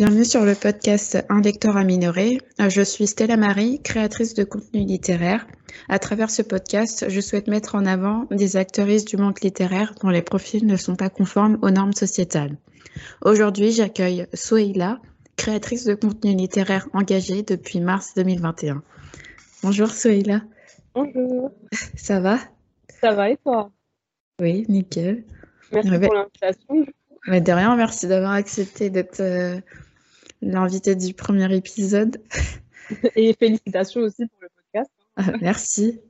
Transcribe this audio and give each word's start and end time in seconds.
Bienvenue 0.00 0.24
sur 0.24 0.46
le 0.46 0.54
podcast 0.54 1.22
Un 1.28 1.42
lecteur 1.42 1.76
à 1.76 1.84
minorer. 1.84 2.38
Je 2.58 2.80
suis 2.80 3.06
Stella 3.06 3.36
Marie, 3.36 3.82
créatrice 3.82 4.32
de 4.32 4.44
contenu 4.44 4.80
littéraire. 4.80 5.46
À 5.90 5.98
travers 5.98 6.30
ce 6.30 6.40
podcast, 6.40 7.04
je 7.10 7.20
souhaite 7.20 7.48
mettre 7.48 7.74
en 7.74 7.84
avant 7.84 8.24
des 8.30 8.56
actrices 8.56 9.04
du 9.04 9.18
monde 9.18 9.38
littéraire 9.42 9.94
dont 10.00 10.08
les 10.08 10.22
profils 10.22 10.66
ne 10.66 10.76
sont 10.76 10.96
pas 10.96 11.10
conformes 11.10 11.58
aux 11.60 11.68
normes 11.68 11.92
sociétales. 11.92 12.56
Aujourd'hui, 13.20 13.72
j'accueille 13.72 14.26
Souheila, 14.32 15.00
créatrice 15.36 15.84
de 15.84 15.94
contenu 15.94 16.34
littéraire 16.34 16.88
engagée 16.94 17.42
depuis 17.42 17.80
mars 17.80 18.14
2021. 18.16 18.82
Bonjour 19.62 19.90
Souheila. 19.90 20.40
Bonjour. 20.94 21.52
Ça 21.94 22.20
va? 22.20 22.38
Ça 23.02 23.12
va 23.12 23.28
et 23.28 23.36
toi? 23.36 23.70
Oui, 24.40 24.64
nickel. 24.66 25.24
Merci 25.72 25.90
pour 25.90 26.14
l'invitation. 26.14 26.86
Mais 27.26 27.42
de 27.42 27.52
rien, 27.52 27.76
merci 27.76 28.06
d'avoir 28.06 28.32
accepté 28.32 28.88
d'être 28.88 29.20
euh, 29.20 29.60
l'invité 30.42 30.94
du 30.94 31.14
premier 31.14 31.54
épisode. 31.54 32.22
Et 33.14 33.34
félicitations 33.34 34.00
aussi 34.00 34.26
pour 34.26 34.40
le 34.40 34.48
podcast. 34.48 34.90
Ah, 35.16 35.32
merci. 35.40 36.00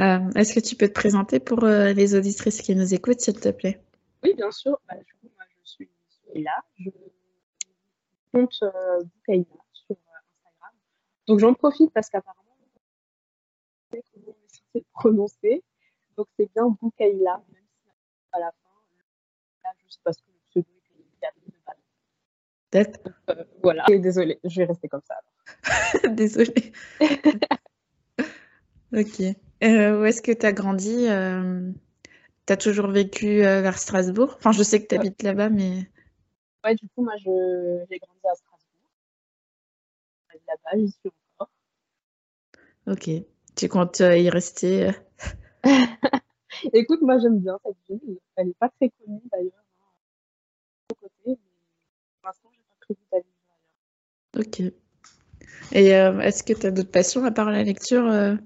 Euh, 0.00 0.30
Est-ce 0.34 0.54
que 0.54 0.60
tu 0.60 0.76
peux 0.76 0.88
te 0.88 0.92
présenter 0.92 1.40
pour 1.40 1.64
euh, 1.64 1.92
les 1.92 2.14
auditrices 2.14 2.60
qui 2.62 2.74
nous 2.74 2.94
écoutent, 2.94 3.20
s'il 3.20 3.38
te 3.38 3.50
plaît? 3.50 3.80
Oui, 4.22 4.34
bien 4.34 4.50
sûr. 4.50 4.78
Bah, 4.88 4.96
du 4.96 5.12
coup, 5.14 5.30
moi, 5.36 5.44
je 5.64 5.70
suis 5.70 5.88
là. 6.42 6.64
Je 6.78 6.90
compte 8.32 8.58
euh, 8.62 9.02
Boukaïna 9.02 9.46
sur 9.72 9.96
Instagram. 9.96 10.72
Donc, 11.28 11.38
j'en 11.38 11.54
profite 11.54 11.92
parce 11.92 12.10
qu'apparemment, 12.10 12.42
je 13.92 13.98
sais 13.98 14.02
comment 14.12 14.26
on 14.28 14.44
est 14.44 14.48
censé 14.48 14.84
prononcer. 14.92 15.62
Donc, 16.16 16.26
c'est 16.36 16.50
bien 16.54 16.68
Boukaïla, 16.68 17.42
même 17.52 17.62
si 17.62 17.90
à 18.32 18.40
la 18.40 18.50
fin, 18.50 18.70
là, 19.62 19.70
juste 19.84 20.00
parce 20.02 20.16
que 20.16 20.26
le 20.28 20.38
pseudo 20.50 20.68
est 20.74 20.78
écrit 20.78 21.04
de 21.46 21.56
base. 21.64 21.76
Peut-être. 22.74 22.98
Euh, 23.30 23.44
voilà. 23.62 23.84
Et 23.88 24.00
désolée, 24.00 24.40
je 24.42 24.56
vais 24.60 24.64
rester 24.64 24.88
comme 24.88 25.02
ça. 25.06 25.14
Désolée. 26.10 26.72
ok. 28.92 29.20
Euh, 29.62 30.00
où 30.00 30.04
est-ce 30.04 30.20
que 30.20 30.32
tu 30.32 30.44
as 30.44 30.52
grandi 30.52 31.06
euh, 31.08 31.70
Tu 32.46 32.52
as 32.52 32.56
toujours 32.56 32.88
vécu 32.88 33.44
euh, 33.44 33.62
vers 33.62 33.78
Strasbourg? 33.78 34.34
Enfin, 34.36 34.50
je 34.50 34.64
sais 34.64 34.82
que 34.82 34.88
tu 34.88 34.96
habites 34.96 35.22
là-bas, 35.22 35.50
mais. 35.50 35.88
Ouais, 36.64 36.74
du 36.74 36.88
coup, 36.88 37.04
moi, 37.04 37.14
je- 37.18 37.84
j'ai 37.88 37.98
grandi 37.98 38.20
à 38.28 38.34
Strasbourg. 38.34 38.90
Là-bas, 40.48 40.70
j'y 40.78 40.90
suis 40.90 41.10
encore. 41.38 41.50
Ok. 42.88 43.08
Tu 43.54 43.68
comptes 43.68 44.00
y 44.00 44.28
rester 44.30 44.90
Écoute, 46.72 47.02
moi, 47.02 47.18
j'aime 47.18 47.38
bien 47.38 47.56
cette 47.64 47.76
ville. 48.00 48.18
Elle 48.34 48.48
n'est 48.48 48.54
pas 48.54 48.68
très 48.68 48.90
connue, 48.90 49.20
d'ailleurs, 49.30 49.52
hein, 49.80 49.92
de 50.90 50.94
côté, 50.96 51.12
mais 51.26 51.36
pour 51.36 52.26
l'instant, 52.28 52.48
j'ai 52.52 52.53
pas 52.53 52.53
prévu 52.84 53.00
d'aller. 53.12 53.24
Ok. 54.36 54.60
Et 55.72 55.94
euh, 55.94 56.20
est-ce 56.20 56.42
que 56.42 56.52
tu 56.52 56.66
as 56.66 56.70
d'autres 56.70 56.90
passions 56.90 57.24
à 57.24 57.30
part 57.30 57.50
la 57.50 57.62
lecture 57.62 58.06
euh? 58.06 58.36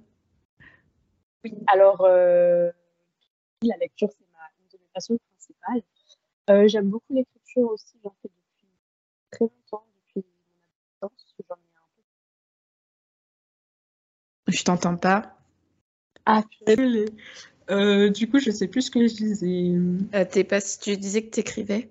Oui, 1.45 1.55
alors, 1.67 2.05
euh, 2.05 2.71
la 3.63 3.77
lecture, 3.77 4.09
c'est 4.11 4.25
ma, 4.33 4.41
une 4.61 4.69
de 4.73 4.79
mes 4.79 4.91
passions 4.95 5.19
principales. 5.19 5.83
Euh, 6.51 6.69
j'aime 6.69 6.89
beaucoup 6.89 7.13
l'écriture 7.13 7.71
aussi, 7.71 7.97
j'en 8.03 8.15
fais 8.23 8.29
depuis 8.29 8.67
très 9.31 9.45
longtemps, 9.45 9.87
depuis 10.07 10.27
mon 11.01 11.07
adolescence. 11.07 11.35
J'en 11.49 11.55
ai 11.55 11.59
un 11.59 11.89
peu. 14.47 14.53
Je 14.53 14.65
t'entends 14.65 14.97
pas. 14.97 15.39
Ah. 16.27 16.43
Euh, 17.71 18.11
du 18.11 18.29
coup, 18.31 18.39
je 18.39 18.51
sais 18.51 18.69
plus 18.69 18.83
ce 18.83 18.91
que 18.91 19.07
je 19.07 19.15
disais. 19.15 20.27
T'es 20.27 20.45
pas... 20.45 20.61
Tu 20.61 20.97
disais 20.97 21.23
que 21.23 21.31
tu 21.31 21.41
écrivais 21.41 21.91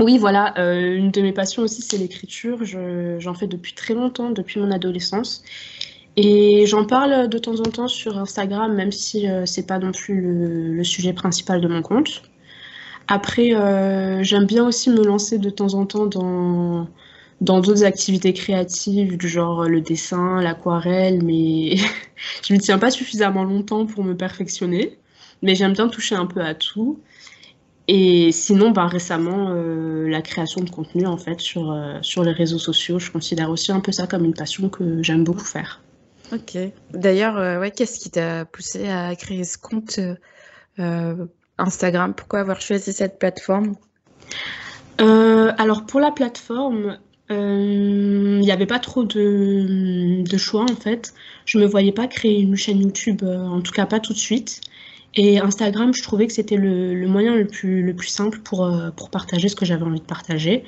Oui, 0.00 0.18
voilà, 0.18 0.54
euh, 0.58 0.96
une 0.96 1.10
de 1.10 1.20
mes 1.20 1.32
passions 1.32 1.62
aussi, 1.62 1.82
c'est 1.82 1.98
l'écriture. 1.98 2.64
Je- 2.64 3.16
j'en 3.18 3.34
fais 3.34 3.46
depuis 3.46 3.74
très 3.74 3.94
longtemps, 3.94 4.30
depuis 4.30 4.58
mon 4.60 4.70
adolescence. 4.70 5.42
Et 6.16 6.66
j'en 6.66 6.86
parle 6.86 7.28
de 7.28 7.38
temps 7.38 7.60
en 7.60 7.70
temps 7.70 7.88
sur 7.88 8.18
Instagram, 8.18 8.74
même 8.74 8.92
si 8.92 9.28
euh, 9.28 9.46
c'est 9.46 9.66
pas 9.66 9.78
non 9.78 9.92
plus 9.92 10.20
le, 10.76 10.84
sujet 10.84 11.12
principal 11.14 11.60
de 11.60 11.68
mon 11.68 11.82
compte. 11.82 12.22
Après, 13.08 13.54
euh, 13.54 14.22
j'aime 14.22 14.46
bien 14.46 14.66
aussi 14.66 14.90
me 14.90 15.04
lancer 15.04 15.38
de 15.38 15.50
temps 15.50 15.74
en 15.74 15.86
temps 15.86 16.06
dans, 16.06 16.88
d'autres 17.40 17.84
activités 17.84 18.32
créatives, 18.34 19.16
du 19.18 19.28
genre 19.28 19.64
le 19.64 19.80
dessin, 19.80 20.40
l'aquarelle, 20.42 21.22
mais 21.24 21.76
je 22.44 22.52
m'y 22.54 22.60
tiens 22.60 22.78
pas 22.78 22.90
suffisamment 22.90 23.44
longtemps 23.44 23.86
pour 23.86 24.04
me 24.04 24.16
perfectionner. 24.16 24.98
Mais 25.42 25.54
j'aime 25.56 25.72
bien 25.74 25.88
toucher 25.88 26.14
un 26.16 26.26
peu 26.26 26.40
à 26.42 26.54
tout. 26.54 27.00
Et 27.94 28.32
sinon, 28.32 28.70
bah, 28.70 28.86
récemment, 28.86 29.48
euh, 29.50 30.08
la 30.08 30.22
création 30.22 30.62
de 30.62 30.70
contenu, 30.70 31.04
en 31.06 31.18
fait, 31.18 31.40
sur, 31.40 31.70
euh, 31.70 31.98
sur 32.00 32.24
les 32.24 32.32
réseaux 32.32 32.58
sociaux, 32.58 32.98
je 32.98 33.10
considère 33.10 33.50
aussi 33.50 33.70
un 33.70 33.80
peu 33.80 33.92
ça 33.92 34.06
comme 34.06 34.24
une 34.24 34.32
passion 34.32 34.70
que 34.70 35.02
j'aime 35.02 35.24
beaucoup 35.24 35.44
faire. 35.44 35.82
Ok. 36.32 36.56
D'ailleurs, 36.94 37.36
euh, 37.36 37.60
ouais, 37.60 37.70
qu'est-ce 37.70 38.00
qui 38.00 38.08
t'a 38.08 38.46
poussé 38.46 38.88
à 38.88 39.14
créer 39.14 39.44
ce 39.44 39.58
compte 39.58 40.00
Instagram? 41.58 42.14
Pourquoi 42.14 42.40
avoir 42.40 42.62
choisi 42.62 42.94
cette 42.94 43.18
plateforme? 43.18 43.74
Alors, 44.96 45.84
pour 45.84 46.00
la 46.00 46.12
plateforme, 46.12 46.96
il 47.28 48.38
n'y 48.40 48.52
avait 48.52 48.64
pas 48.64 48.78
trop 48.78 49.04
de, 49.04 50.22
de 50.22 50.36
choix, 50.38 50.62
en 50.62 50.76
fait. 50.76 51.12
Je 51.44 51.58
me 51.58 51.66
voyais 51.66 51.92
pas 51.92 52.06
créer 52.06 52.40
une 52.40 52.56
chaîne 52.56 52.80
YouTube, 52.80 53.22
en 53.22 53.60
tout 53.60 53.72
cas 53.72 53.84
pas 53.84 54.00
tout 54.00 54.14
de 54.14 54.18
suite. 54.18 54.62
Et 55.14 55.38
Instagram, 55.40 55.92
je 55.94 56.02
trouvais 56.02 56.26
que 56.26 56.32
c'était 56.32 56.56
le, 56.56 57.06
moyen 57.06 57.36
le 57.36 57.46
plus, 57.46 57.82
le 57.82 57.94
plus 57.94 58.08
simple 58.08 58.38
pour, 58.40 58.64
euh, 58.64 58.90
pour 58.90 59.10
partager 59.10 59.48
ce 59.48 59.56
que 59.56 59.66
j'avais 59.66 59.84
envie 59.84 60.00
de 60.00 60.06
partager, 60.06 60.64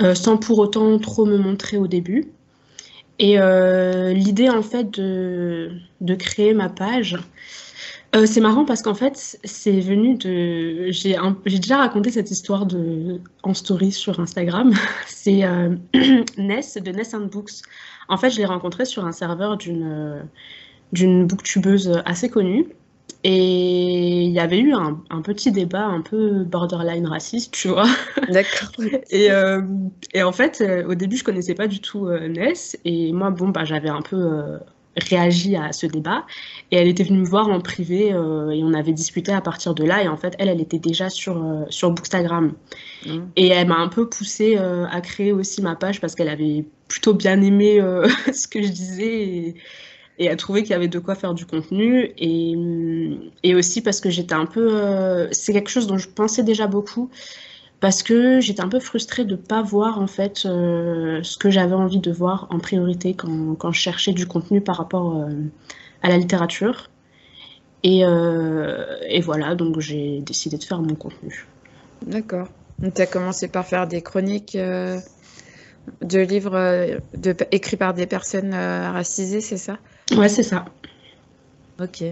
euh, 0.00 0.14
sans 0.14 0.36
pour 0.36 0.58
autant 0.60 0.98
trop 0.98 1.26
me 1.26 1.38
montrer 1.38 1.76
au 1.76 1.88
début. 1.88 2.28
Et 3.18 3.38
euh, 3.38 4.12
l'idée 4.12 4.48
en 4.48 4.62
fait 4.62 4.90
de, 4.92 5.72
de 6.00 6.14
créer 6.14 6.54
ma 6.54 6.68
page, 6.68 7.18
c'est 8.24 8.40
marrant 8.40 8.64
parce 8.64 8.82
qu'en 8.82 8.94
fait 8.94 9.38
c'est 9.44 9.80
venu 9.80 10.16
de... 10.16 10.90
J'ai 10.90 11.58
déjà 11.58 11.76
raconté 11.76 12.10
cette 12.10 12.30
histoire 12.30 12.66
de... 12.66 13.20
en 13.42 13.54
story 13.54 13.92
sur 13.92 14.18
Instagram. 14.18 14.72
C'est 15.06 15.42
Ness 16.38 16.78
de 16.78 16.90
Ness 16.90 17.14
and 17.14 17.26
Books. 17.26 17.62
En 18.08 18.16
fait 18.16 18.30
je 18.30 18.38
l'ai 18.38 18.46
rencontré 18.46 18.84
sur 18.84 19.04
un 19.04 19.12
serveur 19.12 19.58
d'une 19.58 21.26
booktubeuse 21.26 22.02
assez 22.04 22.30
connue. 22.30 22.66
Et 23.22 24.22
il 24.22 24.30
y 24.30 24.40
avait 24.40 24.58
eu 24.58 24.72
un, 24.72 25.02
un 25.10 25.20
petit 25.20 25.52
débat 25.52 25.84
un 25.84 26.00
peu 26.00 26.44
borderline 26.44 27.06
raciste, 27.06 27.52
tu 27.52 27.68
vois. 27.68 27.88
D'accord. 28.30 28.70
Et, 29.10 29.30
euh, 29.30 29.60
et 30.14 30.22
en 30.22 30.32
fait, 30.32 30.62
euh, 30.62 30.88
au 30.88 30.94
début, 30.94 31.18
je 31.18 31.24
connaissais 31.24 31.54
pas 31.54 31.66
du 31.66 31.80
tout 31.80 32.06
euh, 32.06 32.28
Ness. 32.28 32.78
Et 32.86 33.12
moi, 33.12 33.30
bon, 33.30 33.50
bah, 33.50 33.64
j'avais 33.64 33.90
un 33.90 34.00
peu 34.00 34.16
euh, 34.16 34.58
réagi 34.96 35.54
à 35.54 35.72
ce 35.72 35.86
débat. 35.86 36.24
Et 36.70 36.76
elle 36.76 36.88
était 36.88 37.04
venue 37.04 37.18
me 37.18 37.26
voir 37.26 37.48
en 37.48 37.60
privé 37.60 38.08
et 38.08 38.14
on 38.14 38.72
avait 38.72 38.92
discuté 38.92 39.32
à 39.32 39.42
partir 39.42 39.74
de 39.74 39.84
là. 39.84 40.02
Et 40.02 40.08
en 40.08 40.16
fait, 40.16 40.34
elle, 40.38 40.48
elle 40.48 40.60
était 40.60 40.78
déjà 40.78 41.10
sur, 41.10 41.66
sur 41.68 41.90
Bookstagram. 41.90 42.54
Mm. 43.04 43.18
Et 43.36 43.48
elle 43.48 43.68
m'a 43.68 43.76
un 43.76 43.88
peu 43.88 44.08
poussée 44.08 44.56
à 44.56 45.00
créer 45.02 45.32
aussi 45.32 45.60
ma 45.60 45.76
page 45.76 46.00
parce 46.00 46.14
qu'elle 46.14 46.28
avait 46.28 46.64
plutôt 46.88 47.12
bien 47.12 47.40
aimé 47.42 47.80
ce 48.32 48.48
que 48.48 48.62
je 48.62 48.68
disais. 48.68 49.22
Et, 49.22 49.54
et 50.20 50.26
elle 50.26 50.36
trouvait 50.36 50.62
qu'il 50.62 50.70
y 50.70 50.74
avait 50.74 50.86
de 50.86 50.98
quoi 51.00 51.16
faire 51.16 51.34
du 51.34 51.46
contenu. 51.46 52.12
Et, 52.18 52.54
et 53.42 53.54
aussi 53.56 53.80
parce 53.80 54.00
que 54.00 54.10
j'étais 54.10 54.34
un 54.34 54.46
peu... 54.46 54.68
euh, 54.76 55.26
c'est 55.32 55.52
quelque 55.52 55.70
chose 55.70 55.88
dont 55.88 55.98
je 55.98 56.08
pensais 56.08 56.44
déjà 56.44 56.68
beaucoup 56.68 57.10
parce 57.80 58.02
que 58.02 58.38
j'étais 58.38 58.60
un 58.60 58.68
peu 58.68 58.80
frustrée 58.80 59.24
de 59.24 59.32
ne 59.32 59.36
pas 59.36 59.62
voir 59.62 59.98
en 59.98 60.06
fait 60.06 60.44
euh, 60.44 61.20
ce 61.22 61.38
que 61.38 61.48
j'avais 61.50 61.74
envie 61.74 62.00
de 62.00 62.12
voir 62.12 62.46
en 62.50 62.58
priorité 62.58 63.14
quand, 63.14 63.56
quand 63.56 63.72
je 63.72 63.80
cherchais 63.80 64.12
du 64.12 64.26
contenu 64.26 64.60
par 64.60 64.76
rapport 64.76 65.16
euh, 65.16 65.30
à 66.02 66.10
la 66.10 66.18
littérature. 66.18 66.90
Et, 67.82 68.00
et 68.00 69.20
voilà, 69.22 69.54
donc 69.54 69.80
j'ai 69.80 70.20
décidé 70.20 70.58
de 70.58 70.64
faire 70.64 70.82
mon 70.82 70.94
contenu. 70.94 71.46
D'accord. 72.02 72.48
Donc, 72.78 72.92
tu 72.92 73.00
as 73.00 73.06
commencé 73.06 73.48
par 73.48 73.64
faire 73.64 73.86
des 73.86 74.02
chroniques 74.02 74.54
de 74.54 76.18
livres 76.18 77.00
écrits 77.52 77.78
par 77.78 77.94
des 77.94 78.06
personnes 78.06 78.52
racisées, 78.52 79.40
c'est 79.40 79.56
ça? 79.56 79.78
Ouais, 80.16 80.28
c'est 80.28 80.42
ça. 80.42 80.64
Ok. 81.80 82.02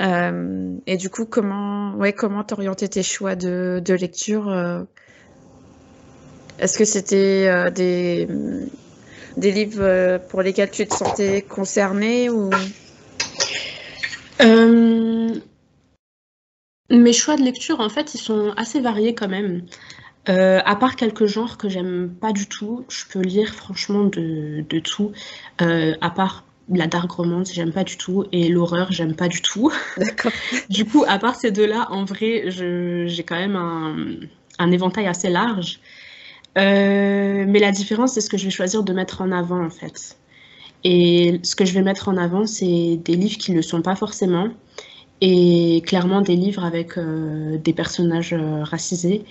Euh, 0.00 0.76
et 0.86 0.96
du 0.96 1.10
coup, 1.10 1.26
comment, 1.26 1.94
ouais, 1.94 2.12
comment 2.12 2.44
t'orienter 2.44 2.88
tes 2.88 3.02
choix 3.02 3.36
de, 3.36 3.82
de 3.84 3.94
lecture? 3.94 4.48
euh, 4.48 4.82
Est-ce 6.58 6.78
que 6.78 6.84
c'était 6.84 7.46
euh, 7.48 7.70
des, 7.70 8.26
des 9.36 9.52
livres 9.52 10.18
pour 10.28 10.42
lesquels 10.42 10.70
tu 10.70 10.86
te 10.86 10.94
sentais 10.94 11.42
concerné 11.42 12.30
ou... 12.30 12.50
Mes 16.90 17.12
choix 17.14 17.36
de 17.36 17.42
lecture, 17.42 17.80
en 17.80 17.88
fait, 17.88 18.14
ils 18.14 18.20
sont 18.20 18.52
assez 18.56 18.80
variés 18.80 19.14
quand 19.14 19.28
même. 19.28 19.62
Euh, 20.28 20.60
à 20.64 20.76
part 20.76 20.94
quelques 20.94 21.26
genres 21.26 21.56
que 21.56 21.68
j'aime 21.68 22.14
pas 22.20 22.32
du 22.32 22.46
tout, 22.46 22.84
je 22.88 23.04
peux 23.10 23.20
lire 23.20 23.54
franchement 23.54 24.04
de, 24.04 24.62
de 24.68 24.78
tout. 24.78 25.12
Euh, 25.62 25.94
à 26.00 26.10
part 26.10 26.44
la 26.68 26.86
dark 26.86 27.10
romance, 27.10 27.52
j'aime 27.52 27.72
pas 27.72 27.84
du 27.84 27.96
tout, 27.96 28.24
et 28.32 28.48
l'horreur, 28.48 28.92
j'aime 28.92 29.14
pas 29.14 29.28
du 29.28 29.42
tout. 29.42 29.72
D'accord. 29.96 30.32
Du 30.70 30.84
coup, 30.84 31.04
à 31.06 31.18
part 31.18 31.34
ces 31.34 31.50
deux-là, 31.50 31.88
en 31.90 32.04
vrai, 32.04 32.44
j'ai 32.50 33.24
quand 33.24 33.36
même 33.36 33.56
un, 33.56 33.96
un 34.58 34.70
éventail 34.70 35.06
assez 35.06 35.30
large. 35.30 35.80
mais 36.56 37.58
la 37.58 37.72
différence, 37.72 38.14
c'est 38.14 38.20
ce 38.20 38.30
que 38.30 38.36
je 38.36 38.44
vais 38.44 38.50
choisir 38.50 38.82
de 38.82 38.92
mettre 38.92 39.20
en 39.22 39.32
avant, 39.32 39.64
en 39.64 39.70
fait. 39.70 40.16
Et 40.84 41.40
ce 41.42 41.54
que 41.56 41.64
je 41.64 41.72
vais 41.74 41.82
mettre 41.82 42.08
en 42.08 42.16
avant, 42.16 42.46
c'est 42.46 42.96
des 43.04 43.16
livres 43.16 43.38
qui 43.38 43.52
ne 43.52 43.56
le 43.56 43.62
sont 43.62 43.82
pas 43.82 43.96
forcément, 43.96 44.48
et 45.20 45.82
clairement 45.86 46.20
des 46.22 46.36
livres 46.36 46.64
avec 46.64 46.98
des 46.98 47.72
personnages 47.72 48.34
racisés, 48.34 49.24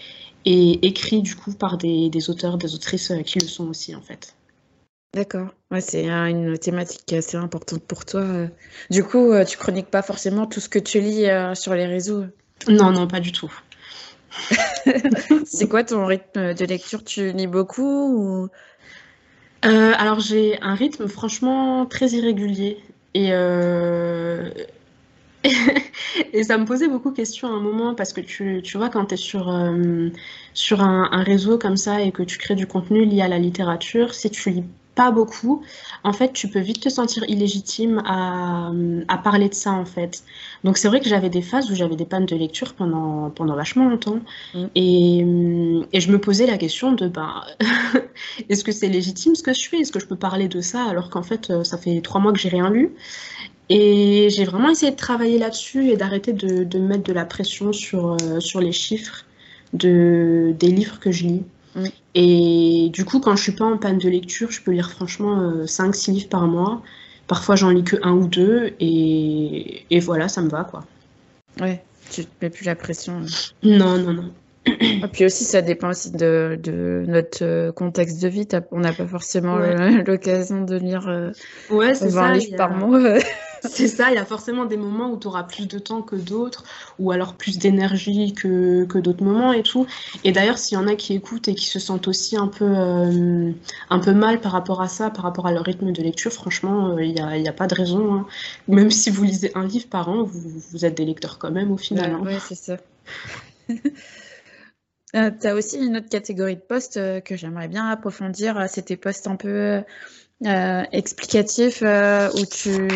et 0.45 0.87
écrits 0.87 1.21
du 1.21 1.35
coup 1.35 1.53
par 1.53 1.77
des, 1.77 2.09
des 2.09 2.29
auteurs, 2.29 2.57
des 2.57 2.73
autrices 2.73 3.13
qui 3.25 3.39
le 3.39 3.47
sont 3.47 3.67
aussi, 3.69 3.95
en 3.95 4.01
fait. 4.01 4.35
D'accord. 5.13 5.49
Ouais, 5.71 5.81
c'est 5.81 6.07
une 6.07 6.57
thématique 6.57 7.01
qui 7.05 7.15
est 7.15 7.17
assez 7.17 7.35
importante 7.35 7.83
pour 7.83 8.05
toi. 8.05 8.21
Euh. 8.21 8.47
Du 8.89 9.03
coup, 9.03 9.31
euh, 9.31 9.43
tu 9.43 9.57
chroniques 9.57 9.91
pas 9.91 10.01
forcément 10.01 10.47
tout 10.47 10.61
ce 10.61 10.69
que 10.69 10.79
tu 10.79 11.01
lis 11.01 11.29
euh, 11.29 11.53
sur 11.53 11.75
les 11.75 11.85
réseaux. 11.85 12.23
Non, 12.69 12.91
non, 12.91 13.07
pas 13.07 13.19
du 13.19 13.33
tout. 13.33 13.51
c'est 15.45 15.67
quoi 15.67 15.83
ton 15.83 16.05
rythme 16.05 16.53
de 16.53 16.65
lecture? 16.65 17.03
Tu 17.03 17.33
lis 17.33 17.47
beaucoup 17.47 18.47
alors 19.63 20.19
j'ai 20.19 20.59
un 20.63 20.73
rythme 20.73 21.07
franchement 21.07 21.85
très 21.85 22.09
irrégulier 22.11 22.79
et 23.13 23.29
et 26.33 26.43
ça 26.43 26.57
me 26.57 26.65
posait 26.65 26.87
beaucoup 26.87 27.11
de 27.11 27.15
questions 27.15 27.47
à 27.47 27.51
un 27.51 27.59
moment 27.59 27.93
parce 27.93 28.11
que 28.11 28.21
tu, 28.21 28.61
tu 28.63 28.77
vois, 28.77 28.89
quand 28.89 29.05
tu 29.05 29.13
es 29.13 29.17
sur, 29.17 29.53
sur 30.53 30.81
un, 30.81 31.09
un, 31.11 31.23
réseau 31.23 31.59
comme 31.59 31.77
ça 31.77 32.01
et 32.01 32.11
que 32.11 32.23
tu 32.23 32.39
crées 32.39 32.55
du 32.55 32.65
contenu 32.65 33.05
lié 33.05 33.21
à 33.21 33.27
la 33.27 33.37
littérature, 33.37 34.15
si 34.15 34.31
tu 34.31 34.49
lis 34.49 34.63
pas 34.95 35.11
beaucoup, 35.11 35.63
en 36.03 36.11
fait, 36.11 36.33
tu 36.33 36.49
peux 36.49 36.59
vite 36.59 36.81
te 36.81 36.89
sentir 36.89 37.23
illégitime 37.29 38.01
à, 38.05 38.71
à 39.07 39.17
parler 39.17 39.47
de 39.47 39.53
ça, 39.53 39.71
en 39.71 39.85
fait. 39.85 40.23
Donc, 40.63 40.77
c'est 40.77 40.89
vrai 40.89 40.99
que 40.99 41.07
j'avais 41.07 41.29
des 41.29 41.41
phases 41.41 41.71
où 41.71 41.75
j'avais 41.75 41.95
des 41.95 42.05
pannes 42.05 42.25
de 42.25 42.35
lecture 42.35 42.73
pendant, 42.73 43.29
pendant 43.29 43.55
vachement 43.55 43.87
longtemps. 43.89 44.19
Mm. 44.53 44.65
Et, 44.75 45.19
et, 45.93 46.01
je 46.01 46.11
me 46.11 46.19
posais 46.19 46.45
la 46.45 46.57
question 46.57 46.91
de, 46.91 47.07
ben, 47.07 47.43
est-ce 48.49 48.63
que 48.63 48.71
c'est 48.71 48.89
légitime 48.89 49.35
ce 49.35 49.43
que 49.43 49.53
je 49.53 49.69
fais? 49.69 49.77
Est-ce 49.77 49.91
que 49.91 49.99
je 49.99 50.07
peux 50.07 50.17
parler 50.17 50.47
de 50.47 50.59
ça 50.59 50.83
alors 50.83 51.09
qu'en 51.09 51.23
fait, 51.23 51.49
euh, 51.49 51.63
ça 51.63 51.77
fait 51.77 52.01
trois 52.01 52.19
mois 52.19 52.33
que 52.33 52.39
j'ai 52.39 52.49
rien 52.49 52.69
lu? 52.69 52.91
Et 53.69 54.27
j'ai 54.29 54.43
vraiment 54.43 54.69
essayé 54.69 54.91
de 54.91 54.97
travailler 54.97 55.37
là-dessus 55.37 55.89
et 55.89 55.95
d'arrêter 55.95 56.33
de, 56.33 56.65
de, 56.65 56.79
mettre 56.79 57.03
de 57.03 57.13
la 57.13 57.23
pression 57.23 57.71
sur, 57.71 58.17
euh, 58.21 58.41
sur 58.41 58.59
les 58.59 58.73
chiffres 58.73 59.25
de, 59.71 60.53
des 60.59 60.67
livres 60.67 60.99
que 60.99 61.11
je 61.11 61.23
lis. 61.23 61.43
Et 62.15 62.89
du 62.91 63.05
coup, 63.05 63.19
quand 63.19 63.35
je 63.35 63.43
suis 63.43 63.51
pas 63.53 63.65
en 63.65 63.77
panne 63.77 63.97
de 63.97 64.09
lecture, 64.09 64.51
je 64.51 64.61
peux 64.61 64.71
lire 64.71 64.91
franchement 64.91 65.63
5-6 65.63 66.09
euh, 66.09 66.13
livres 66.13 66.29
par 66.29 66.47
mois. 66.47 66.81
Parfois, 67.27 67.55
j'en 67.55 67.69
lis 67.69 67.83
que 67.83 67.95
un 68.03 68.11
ou 68.11 68.27
deux. 68.27 68.73
Et, 68.79 69.85
et 69.89 69.99
voilà, 69.99 70.27
ça 70.27 70.41
me 70.41 70.49
va, 70.49 70.63
quoi. 70.63 70.83
Ouais, 71.59 71.83
tu 72.09 72.25
te 72.25 72.29
mets 72.41 72.49
plus 72.49 72.65
la 72.65 72.75
pression. 72.75 73.21
Non, 73.63 73.97
non, 73.97 74.13
non. 74.13 74.31
Et 74.65 75.07
puis 75.11 75.25
aussi, 75.25 75.43
ça 75.43 75.61
dépend 75.61 75.89
aussi 75.89 76.11
de, 76.11 76.59
de 76.61 77.03
notre 77.07 77.43
euh, 77.43 77.71
contexte 77.71 78.21
de 78.21 78.27
vie. 78.27 78.47
On 78.71 78.79
n'a 78.79 78.93
pas 78.93 79.07
forcément 79.07 79.57
l'occasion 80.05 80.63
de 80.63 80.75
lire 80.75 81.07
euh, 81.07 81.31
ouais, 81.71 81.93
20 81.93 82.33
livres 82.33 82.57
par 82.57 82.71
mois. 82.75 82.99
C'est 83.69 83.87
ça, 83.87 84.09
il 84.09 84.15
y 84.15 84.17
a 84.17 84.25
forcément 84.25 84.65
des 84.65 84.77
moments 84.77 85.11
où 85.11 85.17
tu 85.17 85.27
auras 85.27 85.43
plus 85.43 85.67
de 85.67 85.77
temps 85.77 86.01
que 86.01 86.15
d'autres, 86.15 86.63
ou 86.99 87.11
alors 87.11 87.35
plus 87.35 87.59
d'énergie 87.59 88.33
que, 88.33 88.85
que 88.85 88.97
d'autres 88.97 89.23
moments 89.23 89.53
et 89.53 89.63
tout. 89.63 89.85
Et 90.23 90.31
d'ailleurs, 90.31 90.57
s'il 90.57 90.77
y 90.77 90.81
en 90.81 90.87
a 90.87 90.95
qui 90.95 91.13
écoutent 91.13 91.47
et 91.47 91.55
qui 91.55 91.67
se 91.67 91.79
sentent 91.79 92.07
aussi 92.07 92.37
un 92.37 92.47
peu, 92.47 92.65
euh, 92.65 93.51
un 93.89 93.99
peu 93.99 94.13
mal 94.13 94.41
par 94.41 94.51
rapport 94.51 94.81
à 94.81 94.87
ça, 94.87 95.09
par 95.09 95.23
rapport 95.23 95.47
à 95.47 95.51
leur 95.51 95.63
rythme 95.63 95.91
de 95.91 96.01
lecture, 96.01 96.31
franchement, 96.31 96.95
euh, 96.95 97.03
il 97.03 97.13
n'y 97.13 97.47
a, 97.47 97.53
pas 97.53 97.67
de 97.67 97.75
raison. 97.75 98.13
Hein. 98.13 98.27
Même 98.67 98.91
si 98.91 99.09
vous 99.09 99.23
lisez 99.23 99.51
un 99.55 99.65
livre 99.65 99.87
par 99.87 100.09
an, 100.09 100.23
vous, 100.23 100.85
êtes 100.85 100.97
des 100.97 101.05
lecteurs 101.05 101.37
quand 101.37 101.51
même 101.51 101.71
au 101.71 101.77
final. 101.77 102.17
Oui, 102.21 102.33
c'est 102.47 102.55
ça. 102.55 102.77
Euh, 105.13 105.29
tu 105.29 105.45
as 105.45 105.55
aussi 105.55 105.77
une 105.77 105.97
autre 105.97 106.07
catégorie 106.07 106.55
de 106.55 106.61
postes 106.61 106.97
que 107.25 107.35
j'aimerais 107.35 107.67
bien 107.67 107.89
approfondir. 107.89 108.65
Tes 108.71 108.95
postes 108.95 109.27
un 109.27 109.35
peu 109.35 109.83
euh, 110.43 110.83
explicatif 110.91 111.83
euh, 111.83 112.27
où 112.33 112.45
tu, 112.47 112.87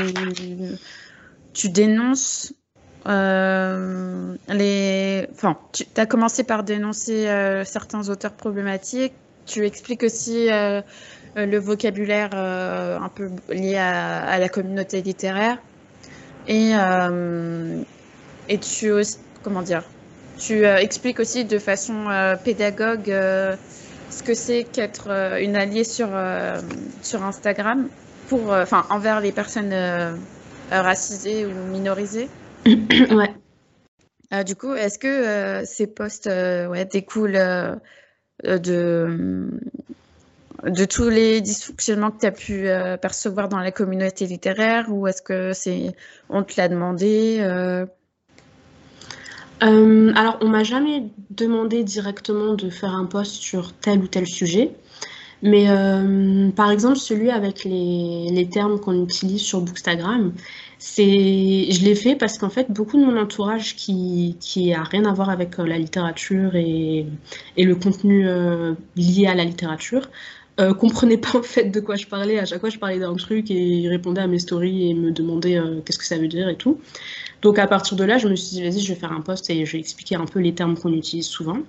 tu 1.53 1.69
dénonces 1.69 2.53
euh, 3.05 4.33
les. 4.49 5.27
Enfin, 5.31 5.55
tu 5.71 5.85
as 5.95 6.07
commencé 6.07 6.43
par 6.43 6.63
dénoncer 6.63 7.27
certains 7.63 8.09
auteurs 8.09 8.33
problématiques. 8.33 9.13
Tu 9.45 9.63
expliques 9.63 10.01
aussi 10.01 10.47
le 10.47 11.57
vocabulaire 11.57 12.33
un 12.33 13.09
peu 13.09 13.29
lié 13.49 13.77
à, 13.77 14.39
la 14.39 14.49
communauté 14.49 15.03
littéraire. 15.03 15.59
Et, 16.47 16.71
et 18.49 18.57
tu. 18.57 18.91
Comment 19.43 19.61
dire 19.61 19.83
Tu 20.39 20.65
expliques 20.65 21.19
aussi 21.19 21.45
de 21.45 21.59
façon 21.59 22.07
pédagogue 22.43 23.13
ce 24.09 24.23
que 24.23 24.33
c'est 24.33 24.63
qu'être 24.63 25.09
euh, 25.09 25.39
une 25.41 25.55
alliée 25.55 25.83
sur, 25.83 26.09
euh, 26.11 26.61
sur 27.01 27.23
Instagram 27.23 27.87
pour, 28.29 28.53
euh, 28.53 28.63
enfin, 28.63 28.85
envers 28.89 29.21
les 29.21 29.31
personnes 29.31 29.73
racisées 30.71 31.45
ou 31.45 31.51
minorisées. 31.71 32.29
ouais. 32.65 34.43
du 34.43 34.55
coup, 34.55 34.73
est-ce 34.73 34.97
que 34.97 35.63
ces 35.65 35.87
posts 35.87 36.27
ouais, 36.27 36.85
découlent 36.85 37.79
de, 38.43 39.49
de 40.63 40.85
tous 40.85 41.09
les 41.09 41.41
dysfonctionnements 41.41 42.09
que 42.09 42.21
tu 42.21 42.25
as 42.25 42.31
pu 42.31 42.67
percevoir 42.99 43.47
dans 43.47 43.59
la 43.59 43.71
communauté 43.71 44.25
littéraire 44.25 44.87
ou 44.89 45.05
est-ce 45.07 45.21
que 45.21 45.53
c'est 45.53 45.95
on 46.29 46.41
te 46.41 46.59
l'a 46.59 46.67
demandé 46.67 47.85
euh, 49.63 50.11
alors, 50.15 50.37
on 50.41 50.49
m'a 50.49 50.63
jamais 50.63 51.03
demandé 51.29 51.83
directement 51.83 52.53
de 52.53 52.69
faire 52.69 52.93
un 52.93 53.05
post 53.05 53.33
sur 53.35 53.73
tel 53.73 53.99
ou 53.99 54.07
tel 54.07 54.27
sujet. 54.27 54.71
Mais 55.41 55.69
euh, 55.69 56.49
par 56.51 56.71
exemple, 56.71 56.97
celui 56.97 57.29
avec 57.29 57.65
les, 57.65 58.49
termes 58.51 58.79
qu'on 58.79 59.03
utilise 59.03 59.41
sur 59.41 59.61
Bookstagram, 59.61 60.33
je 60.79 61.83
l'ai 61.83 61.95
fait 61.95 62.15
parce 62.15 62.37
qu'en 62.37 62.49
fait, 62.49 62.71
beaucoup 62.71 62.97
de 62.97 63.05
mon 63.05 63.17
entourage 63.17 63.75
qui, 63.75 64.37
qui 64.39 64.73
a 64.73 64.83
rien 64.83 65.05
à 65.05 65.13
voir 65.13 65.29
avec 65.29 65.59
euh, 65.59 65.65
la 65.65 65.77
littérature 65.77 66.55
et 66.55 67.05
le 67.57 67.75
contenu 67.75 68.27
lié 68.95 69.27
à 69.27 69.35
la 69.35 69.43
littérature, 69.43 70.09
euh, 70.59 70.73
comprenait 70.73 71.17
pas 71.17 71.37
en 71.37 71.43
fait 71.43 71.65
de 71.65 71.79
quoi 71.79 71.95
je 71.95 72.05
parlais. 72.05 72.39
À 72.39 72.45
chaque 72.45 72.59
fois, 72.59 72.69
je 72.69 72.79
parlais 72.79 72.99
d'un 72.99 73.15
truc 73.15 73.51
et 73.51 73.55
il 73.55 73.89
répondait 73.89 74.21
à 74.21 74.27
mes 74.27 74.39
stories 74.39 74.89
et 74.89 74.93
me 74.93 75.11
demandait 75.11 75.59
qu'est-ce 75.85 75.99
que 75.99 76.05
ça 76.05 76.17
veut 76.17 76.27
dire 76.27 76.49
et 76.49 76.55
tout. 76.55 76.79
Donc 77.41 77.59
à 77.59 77.67
partir 77.67 77.97
de 77.97 78.03
là, 78.03 78.17
je 78.17 78.27
me 78.27 78.35
suis 78.35 78.55
dit, 78.55 78.63
vas-y, 78.63 78.79
je 78.79 78.93
vais 78.93 78.99
faire 78.99 79.11
un 79.11 79.21
post 79.21 79.49
et 79.49 79.65
je 79.65 79.71
vais 79.73 79.79
expliquer 79.79 80.15
un 80.15 80.25
peu 80.25 80.39
les 80.39 80.53
termes 80.53 80.77
qu'on 80.77 80.93
utilise 80.93 81.27
souvent. 81.27 81.59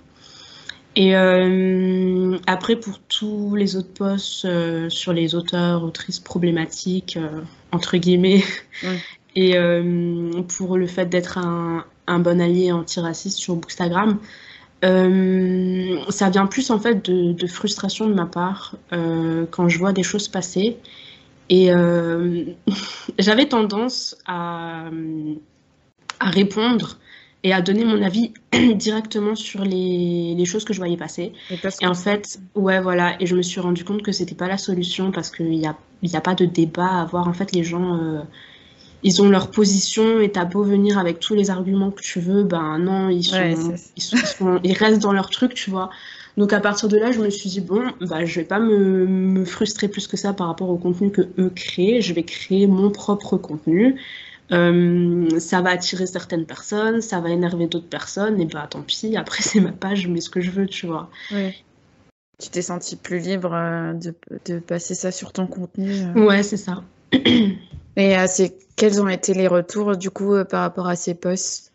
Et 0.97 1.15
euh, 1.15 2.39
après, 2.47 2.77
pour 2.77 2.99
tous 3.01 3.55
les 3.55 3.77
autres 3.77 3.93
posts 3.93 4.47
euh, 4.47 4.89
sur 4.89 5.13
les 5.13 5.35
auteurs, 5.35 5.85
autrices 5.85 6.21
problématiques, 6.21 7.19
euh, 7.19 7.43
entre 7.71 7.99
guillemets, 7.99 8.43
et 9.37 9.55
pour 10.57 10.79
le 10.79 10.87
fait 10.87 11.05
d'être 11.07 11.37
un, 11.37 11.85
bon 12.19 12.41
allié 12.41 12.73
antiraciste 12.73 13.37
sur 13.37 13.57
Bookstagram, 13.57 14.19
ça 14.83 16.31
vient 16.31 16.47
plus 16.47 16.71
en 16.71 16.79
fait 16.79 17.05
de, 17.09 17.33
de 17.33 17.47
frustration 17.47 18.09
de 18.09 18.15
ma 18.15 18.27
part 18.27 18.77
quand 18.91 19.69
je 19.69 19.79
vois 19.79 19.93
des 19.93 20.03
choses 20.03 20.29
passer. 20.29 20.77
Et 21.49 21.71
j'avais 23.19 23.47
tendance 23.47 24.17
à 24.27 24.91
à 26.21 26.31
répondre 26.31 26.99
et 27.43 27.53
à 27.53 27.61
donner 27.61 27.85
mon 27.85 28.03
avis 28.03 28.33
directement 28.75 29.35
sur 29.35 29.63
les, 29.65 30.35
les, 30.37 30.45
choses 30.45 30.65
que 30.65 30.73
je 30.73 30.79
voyais 30.79 30.97
passer. 30.97 31.33
Et, 31.81 31.87
en 31.87 31.95
fait, 31.95 32.41
ouais, 32.55 32.81
voilà. 32.81 33.21
Et 33.21 33.27
je 33.27 33.37
me 33.37 33.43
suis 33.43 33.61
rendu 33.61 33.85
compte 33.85 34.03
que 34.03 34.13
c'était 34.13 34.35
pas 34.35 34.49
la 34.49 34.59
solution 34.59 35.13
parce 35.13 35.31
qu'il 35.31 35.51
n'y 35.51 35.67
a, 35.67 35.77
y 36.03 36.17
a 36.17 36.21
pas 36.21 36.35
de 36.35 36.45
débat 36.45 36.87
à 36.87 37.03
avoir. 37.03 37.29
En 37.29 37.33
fait, 37.33 37.53
les 37.53 37.63
gens, 37.63 37.99
euh, 37.99 38.23
ils 39.07 39.23
ont 39.23 39.29
leur 39.29 39.53
position 39.53 40.21
et 40.21 40.33
t'as 40.33 40.45
beau 40.45 40.65
venir 40.65 40.99
avec 40.99 41.21
tous 41.21 41.35
les 41.35 41.51
arguments 41.51 41.93
que 41.93 42.03
tu 42.03 42.19
veux, 42.19 42.43
ben 42.43 42.77
non, 42.79 43.09
ils, 43.09 43.23
sont, 43.23 43.55
ils, 43.95 44.03
sont, 44.03 44.61
ils, 44.65 44.73
restent 44.73 45.01
dans 45.01 45.13
leur 45.13 45.31
truc, 45.31 45.55
tu 45.55 45.71
vois. 45.71 45.91
Donc 46.37 46.53
à 46.53 46.59
partir 46.59 46.89
de 46.89 46.99
là, 46.99 47.13
je 47.13 47.21
me 47.21 47.31
suis 47.31 47.49
dit, 47.49 47.61
bon, 47.61 47.85
bah, 48.01 48.25
je 48.25 48.41
vais 48.41 48.45
pas 48.45 48.59
me, 48.59 49.07
me 49.07 49.45
frustrer 49.45 49.87
plus 49.87 50.09
que 50.09 50.17
ça 50.17 50.33
par 50.33 50.49
rapport 50.49 50.69
au 50.71 50.77
contenu 50.77 51.13
que 51.13 51.23
eux 51.39 51.53
créent. 51.55 52.01
Je 52.01 52.15
vais 52.15 52.25
créer 52.25 52.67
mon 52.67 52.91
propre 52.91 53.37
contenu. 53.37 53.95
Euh, 54.51 55.39
ça 55.39 55.61
va 55.61 55.71
attirer 55.71 56.07
certaines 56.07 56.45
personnes, 56.45 57.01
ça 57.01 57.21
va 57.21 57.31
énerver 57.31 57.69
d'autres 57.69 57.89
personnes, 57.89 58.41
et 58.41 58.47
bah 58.47 58.67
tant 58.69 58.83
pis, 58.83 59.17
après 59.17 59.43
c'est 59.43 59.61
ma 59.61 59.73
page, 59.73 60.03
je 60.03 60.09
mets 60.09 60.21
ce 60.21 60.31
que 60.31 60.41
je 60.41 60.51
veux, 60.51 60.67
tu 60.67 60.87
vois. 60.87 61.11
Tu 61.31 62.51
t'es 62.51 62.63
senti 62.63 62.97
plus 62.97 63.19
libre 63.19 63.55
euh, 63.55 63.93
de, 63.95 64.15
de, 64.47 64.59
passer 64.59 64.95
ça 64.95 65.11
sur 65.11 65.33
ton 65.33 65.47
contenu 65.47 65.91
euh. 65.91 66.27
Ouais, 66.27 66.43
c'est 66.43 66.59
ça. 66.59 66.83
et 67.97 68.15
c'est 68.29 68.57
quels 68.77 69.01
ont 69.01 69.09
été 69.09 69.35
les 69.35 69.49
retours 69.49 69.97
du 69.97 70.11
coup 70.11 70.35
par 70.49 70.61
rapport 70.61 70.87
à 70.87 70.97
ces 70.97 71.15
posts 71.15 71.73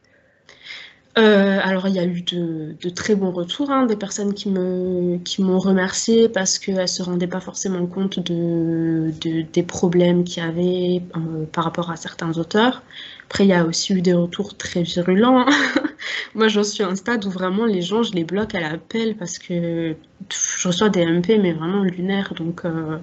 euh, 1.17 1.59
alors, 1.61 1.89
il 1.89 1.95
y 1.95 1.99
a 1.99 2.05
eu 2.05 2.21
de, 2.21 2.89
très 2.89 3.15
bons 3.15 3.31
retours, 3.31 3.69
hein, 3.69 3.85
des 3.85 3.97
personnes 3.97 4.33
qui 4.33 4.49
m'ont 4.49 5.59
remercié 5.59 6.29
parce 6.29 6.57
qu'elles 6.57 6.87
se 6.87 7.03
rendaient 7.03 7.27
pas 7.27 7.41
forcément 7.41 7.85
compte 7.85 8.19
de, 8.19 9.11
des 9.51 9.63
problèmes 9.63 10.23
qu'il 10.23 10.41
y 10.41 10.45
avait 10.45 11.01
euh, 11.17 11.45
par 11.51 11.65
rapport 11.65 11.91
à 11.91 11.97
certains 11.97 12.37
auteurs. 12.37 12.81
Après, 13.25 13.43
il 13.43 13.49
y 13.49 13.53
a 13.53 13.65
aussi 13.65 13.93
eu 13.93 14.01
des 14.01 14.13
retours 14.13 14.55
très 14.55 14.83
virulents. 14.83 15.45
Moi, 16.35 16.47
j'en 16.47 16.63
suis 16.63 16.83
à 16.83 16.87
un 16.87 16.95
stade 16.95 17.25
où 17.25 17.29
vraiment 17.29 17.65
les 17.65 17.81
gens, 17.81 18.03
je 18.03 18.13
les 18.13 18.23
bloque 18.23 18.55
à 18.55 18.61
l'appel 18.61 19.17
parce 19.17 19.37
que 19.37 19.95
je 20.29 20.67
reçois 20.67 20.89
des 20.89 21.05
MP, 21.05 21.37
mais 21.41 21.51
vraiment 21.51 21.83
lunaires. 21.83 22.33
Donc, 22.35 22.63
euh, 22.63 22.97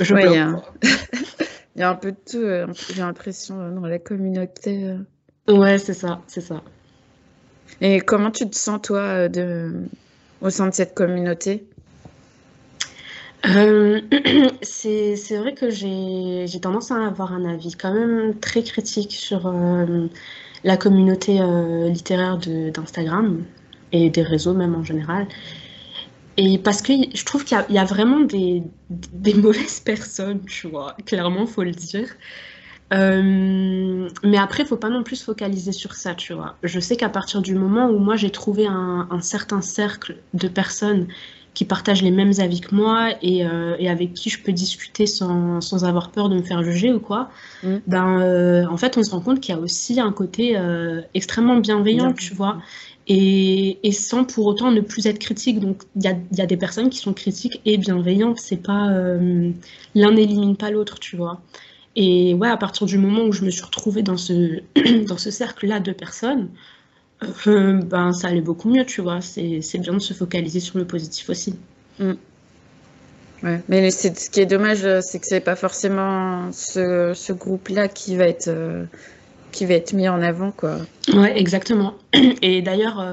je 0.00 0.14
ouais, 0.14 0.24
il, 0.26 1.80
y 1.80 1.82
a... 1.82 1.90
un 1.90 1.94
peu 1.94 2.12
de 2.12 2.16
tout, 2.30 2.38
euh, 2.38 2.66
j'ai 2.94 3.00
l'impression, 3.00 3.60
euh, 3.60 3.70
dans 3.70 3.86
la 3.86 3.98
communauté. 3.98 4.94
Ouais, 5.48 5.78
c'est 5.78 5.94
ça, 5.94 6.20
c'est 6.26 6.40
ça. 6.40 6.62
Et 7.80 8.00
comment 8.00 8.30
tu 8.30 8.48
te 8.48 8.56
sens, 8.56 8.80
toi, 8.82 9.28
de... 9.28 9.72
au 10.40 10.50
sein 10.50 10.68
de 10.68 10.74
cette 10.74 10.94
communauté? 10.94 11.66
Euh, 13.46 14.00
c'est 14.62 15.36
vrai 15.36 15.54
que 15.54 15.70
j'ai 15.70 16.60
tendance 16.60 16.90
à 16.90 17.06
avoir 17.06 17.32
un 17.32 17.44
avis 17.44 17.74
quand 17.74 17.92
même 17.92 18.38
très 18.38 18.62
critique 18.62 19.12
sur 19.12 19.46
euh, 19.46 20.06
la 20.64 20.76
communauté 20.76 21.40
euh, 21.40 21.88
littéraire 21.88 22.38
d'Instagram 22.38 23.42
et 23.90 24.10
des 24.10 24.22
réseaux 24.22 24.54
même 24.54 24.74
en 24.74 24.84
général. 24.84 25.26
Et 26.36 26.58
parce 26.58 26.82
que 26.82 26.92
je 27.14 27.24
trouve 27.24 27.44
qu'il 27.44 27.58
y, 27.68 27.74
y, 27.74 27.78
a 27.78 27.84
vraiment 27.84 28.20
des, 28.20 28.62
des, 28.90 29.34
mauvaises 29.34 29.80
personnes, 29.84 30.44
tu 30.46 30.68
vois, 30.68 30.96
clairement, 31.04 31.46
faut 31.46 31.62
le 31.62 31.72
dire. 31.72 32.08
mais 32.90 34.38
après, 34.38 34.62
il 34.62 34.66
faut 34.66 34.76
pas 34.76 34.90
non 34.90 35.02
plus 35.02 35.16
se 35.16 35.24
focaliser 35.24 35.72
sur 35.72 35.94
ça, 35.94 36.14
tu 36.14 36.32
vois. 36.32 36.56
Je 36.62 36.80
sais 36.80 36.96
qu'à 36.96 37.08
partir 37.08 37.42
du 37.42 37.54
moment 37.54 37.88
où 37.88 37.98
moi 37.98 38.16
j'ai 38.16 38.30
trouvé 38.30 38.66
un, 38.66 39.08
un 39.10 39.20
certain 39.20 39.60
cercle 39.60 40.16
de 40.34 40.48
personnes 40.48 41.06
qui 41.54 41.64
partagent 41.64 42.02
les 42.02 42.10
mêmes 42.10 42.32
avis 42.38 42.60
que 42.60 42.74
moi 42.74 43.10
et, 43.20 43.44
euh, 43.44 43.76
et 43.78 43.90
avec 43.90 44.14
qui 44.14 44.30
je 44.30 44.42
peux 44.42 44.52
discuter 44.52 45.06
sans, 45.06 45.60
sans, 45.60 45.84
avoir 45.84 46.10
peur 46.10 46.28
de 46.28 46.36
me 46.36 46.42
faire 46.42 46.62
juger 46.62 46.92
ou 46.92 47.00
quoi, 47.00 47.28
mm. 47.62 47.76
ben, 47.86 48.20
euh, 48.20 48.66
en 48.66 48.76
fait, 48.76 48.96
on 48.96 49.02
se 49.02 49.10
rend 49.10 49.20
compte 49.20 49.40
qu'il 49.40 49.54
y 49.54 49.58
a 49.58 49.60
aussi 49.60 50.00
un 50.00 50.12
côté 50.12 50.56
euh, 50.56 51.02
extrêmement 51.14 51.56
bienveillant, 51.56 52.12
tu 52.14 52.32
vois, 52.34 52.58
et, 53.08 53.92
sans 53.92 54.24
pour 54.24 54.46
autant 54.46 54.70
ne 54.70 54.80
plus 54.80 55.06
être 55.06 55.18
critique. 55.18 55.60
Donc, 55.60 55.82
il 55.96 56.02
y 56.02 56.40
a, 56.40 56.46
des 56.46 56.56
personnes 56.56 56.90
qui 56.90 56.98
sont 56.98 57.12
critiques 57.12 57.60
et 57.64 57.76
bienveillantes, 57.76 58.38
c'est 58.38 58.62
pas 58.62 58.90
l'un 59.94 60.12
n'élimine 60.12 60.56
pas 60.56 60.70
l'autre, 60.70 60.98
tu 60.98 61.16
vois. 61.16 61.40
Et 61.96 62.34
ouais, 62.34 62.48
à 62.48 62.56
partir 62.56 62.86
du 62.86 62.98
moment 62.98 63.24
où 63.24 63.32
je 63.32 63.44
me 63.44 63.50
suis 63.50 63.64
retrouvée 63.64 64.02
dans 64.02 64.16
ce, 64.16 64.60
dans 65.06 65.18
ce 65.18 65.30
cercle-là 65.30 65.80
de 65.80 65.92
personnes, 65.92 66.48
euh, 67.46 67.74
ben, 67.82 68.12
ça 68.12 68.28
allait 68.28 68.40
beaucoup 68.40 68.70
mieux, 68.70 68.84
tu 68.84 69.00
vois. 69.00 69.20
C'est 69.20 69.78
bien 69.78 69.94
de 69.94 69.98
se 69.98 70.14
focaliser 70.14 70.60
sur 70.60 70.78
le 70.78 70.86
positif 70.86 71.28
aussi. 71.30 71.54
Mm. 71.98 72.12
Ouais. 73.42 73.60
Mais 73.68 73.90
ce 73.90 74.30
qui 74.30 74.40
est 74.40 74.46
dommage, 74.46 74.84
euh, 74.84 75.00
c'est 75.02 75.18
que 75.18 75.26
c'est 75.26 75.40
pas 75.40 75.56
forcément 75.56 76.50
ce, 76.52 77.12
ce 77.14 77.32
groupe-là 77.32 77.88
qui 77.88 78.16
va 78.16 78.28
être 78.28 78.48
euh, 78.48 78.84
qui 79.52 79.66
va 79.66 79.74
être 79.74 79.92
mis 79.92 80.08
en 80.08 80.22
avant, 80.22 80.50
quoi. 80.50 80.78
Ouais, 81.12 81.38
exactement. 81.38 81.94
Et 82.42 82.62
d'ailleurs, 82.62 83.04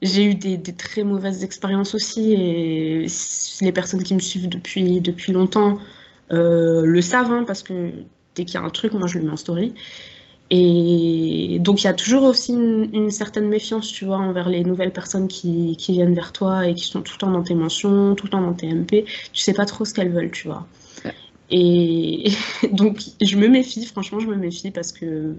j'ai 0.00 0.24
eu 0.24 0.34
des, 0.34 0.60
très 0.72 1.04
mauvaises 1.04 1.44
expériences 1.44 1.94
aussi, 1.94 2.32
et 2.32 3.06
les 3.60 3.72
personnes 3.72 4.02
qui 4.02 4.14
me 4.14 4.20
suivent 4.20 4.48
depuis 4.48 5.00
depuis 5.00 5.32
longtemps 5.32 5.78
le 6.30 7.00
savent, 7.00 7.32
hein, 7.32 7.44
parce 7.46 7.62
que 7.62 7.90
dès 8.34 8.44
qu'il 8.44 8.54
y 8.54 8.58
a 8.58 8.62
un 8.62 8.70
truc, 8.70 8.92
moi 8.92 9.08
je 9.08 9.18
le 9.18 9.24
mets 9.24 9.32
en 9.32 9.36
story. 9.36 9.74
Et 10.50 11.58
donc, 11.60 11.82
il 11.82 11.84
y 11.84 11.88
a 11.88 11.94
toujours 11.94 12.22
aussi 12.22 12.52
une, 12.52 13.10
certaine 13.10 13.48
méfiance, 13.48 13.88
tu 13.88 14.06
vois, 14.06 14.16
envers 14.16 14.48
les 14.48 14.64
nouvelles 14.64 14.92
personnes 14.92 15.28
qui, 15.28 15.76
qui, 15.76 15.92
viennent 15.92 16.14
vers 16.14 16.32
toi 16.32 16.66
et 16.66 16.74
qui 16.74 16.84
sont 16.84 17.02
tout 17.02 17.14
le 17.14 17.18
temps 17.18 17.30
dans 17.30 17.42
tes 17.42 17.54
mentions, 17.54 18.14
tout 18.14 18.26
le 18.26 18.30
temps 18.30 18.40
dans 18.40 18.54
tes 18.54 18.72
MP. 18.72 19.04
Tu 19.32 19.42
sais 19.42 19.52
pas 19.52 19.66
trop 19.66 19.84
ce 19.84 19.92
qu'elles 19.92 20.10
veulent, 20.10 20.30
tu 20.30 20.48
vois. 20.48 20.66
Et 21.50 22.30
donc, 22.72 23.00
je 23.20 23.36
me 23.36 23.48
méfie, 23.48 23.84
franchement, 23.86 24.20
je 24.20 24.26
me 24.26 24.36
méfie 24.36 24.70
parce 24.70 24.92
que, 24.92 25.34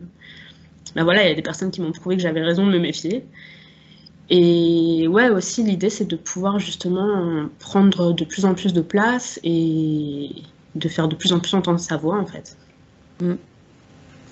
ben 0.96 1.04
voilà, 1.04 1.24
il 1.24 1.30
y 1.30 1.32
a 1.32 1.36
des 1.36 1.42
personnes 1.42 1.72
qui 1.72 1.82
m'ont 1.82 1.92
prouvé 1.92 2.16
que 2.16 2.22
j'avais 2.22 2.42
raison 2.42 2.66
de 2.66 2.72
me 2.72 2.80
méfier. 2.80 3.26
Et 4.30 5.08
ouais, 5.08 5.30
aussi, 5.30 5.64
l'idée, 5.64 5.90
c'est 5.90 6.06
de 6.06 6.16
pouvoir 6.16 6.60
justement 6.60 7.50
prendre 7.58 8.14
de 8.14 8.26
plus 8.26 8.46
en 8.46 8.54
plus 8.54 8.74
de 8.74 8.82
place 8.82 9.40
et 9.44 10.30
de 10.76 10.88
faire 10.88 11.08
de 11.08 11.16
plus 11.16 11.34
en 11.34 11.40
plus 11.40 11.54
entendre 11.56 11.80
sa 11.80 11.98
voix, 11.98 12.18
en 12.18 12.26
fait. 12.26 12.56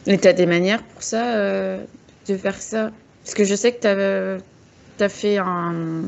Et 0.06 0.18
tu 0.18 0.28
as 0.28 0.34
des 0.34 0.46
manières 0.46 0.84
pour 0.84 1.02
ça, 1.02 1.36
euh, 1.36 1.84
de 2.28 2.38
faire 2.38 2.56
ça? 2.56 2.92
Parce 3.24 3.34
que 3.34 3.44
je 3.44 3.56
sais 3.56 3.74
que 3.74 4.38
tu 4.98 5.04
as, 5.04 5.10
fait 5.10 5.38
un. 5.38 6.04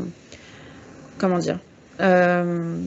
Comment 1.18 1.40
dire 1.40 1.60
euh, 2.00 2.78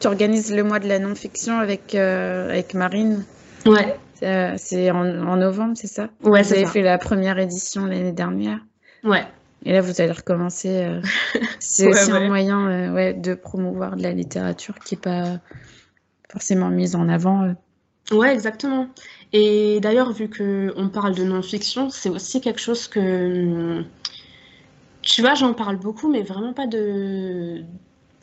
Tu 0.00 0.06
organises 0.06 0.54
le 0.54 0.62
mois 0.62 0.78
de 0.78 0.88
la 0.88 0.98
non-fiction 0.98 1.58
avec, 1.58 1.94
euh, 1.94 2.50
avec 2.50 2.74
Marine. 2.74 3.24
Ouais. 3.64 3.98
C'est 4.20 4.90
en, 4.90 5.36
novembre, 5.36 5.74
c'est 5.76 5.86
ça 5.86 6.08
Ouais, 6.22 6.42
Vous 6.42 6.52
avez 6.52 6.66
fait 6.66 6.82
la 6.82 6.98
première 6.98 7.38
édition 7.38 7.86
l'année 7.86 8.12
dernière. 8.12 8.60
Ouais. 9.04 9.26
Et 9.64 9.72
là, 9.72 9.80
vous 9.80 10.00
allez 10.00 10.12
recommencer. 10.12 11.00
c'est 11.58 11.88
aussi 11.88 12.12
un 12.12 12.26
moyen 12.26 12.94
ouais, 12.94 13.14
de 13.14 13.34
promouvoir 13.34 13.96
de 13.96 14.02
la 14.02 14.12
littérature 14.12 14.78
qui 14.78 14.94
n'est 14.94 15.00
pas 15.00 15.38
forcément 16.30 16.70
mise 16.70 16.96
en 16.96 17.08
avant. 17.08 17.54
Ouais, 18.12 18.32
exactement. 18.32 18.88
Et 19.32 19.80
d'ailleurs, 19.80 20.12
vu 20.12 20.28
qu'on 20.30 20.88
parle 20.88 21.14
de 21.14 21.24
non-fiction, 21.24 21.90
c'est 21.90 22.08
aussi 22.08 22.40
quelque 22.40 22.60
chose 22.60 22.86
que. 22.86 23.82
Tu 25.02 25.22
vois, 25.22 25.34
j'en 25.34 25.54
parle 25.54 25.76
beaucoup, 25.76 26.10
mais 26.10 26.22
vraiment 26.22 26.52
pas 26.52 26.66
de. 26.66 27.62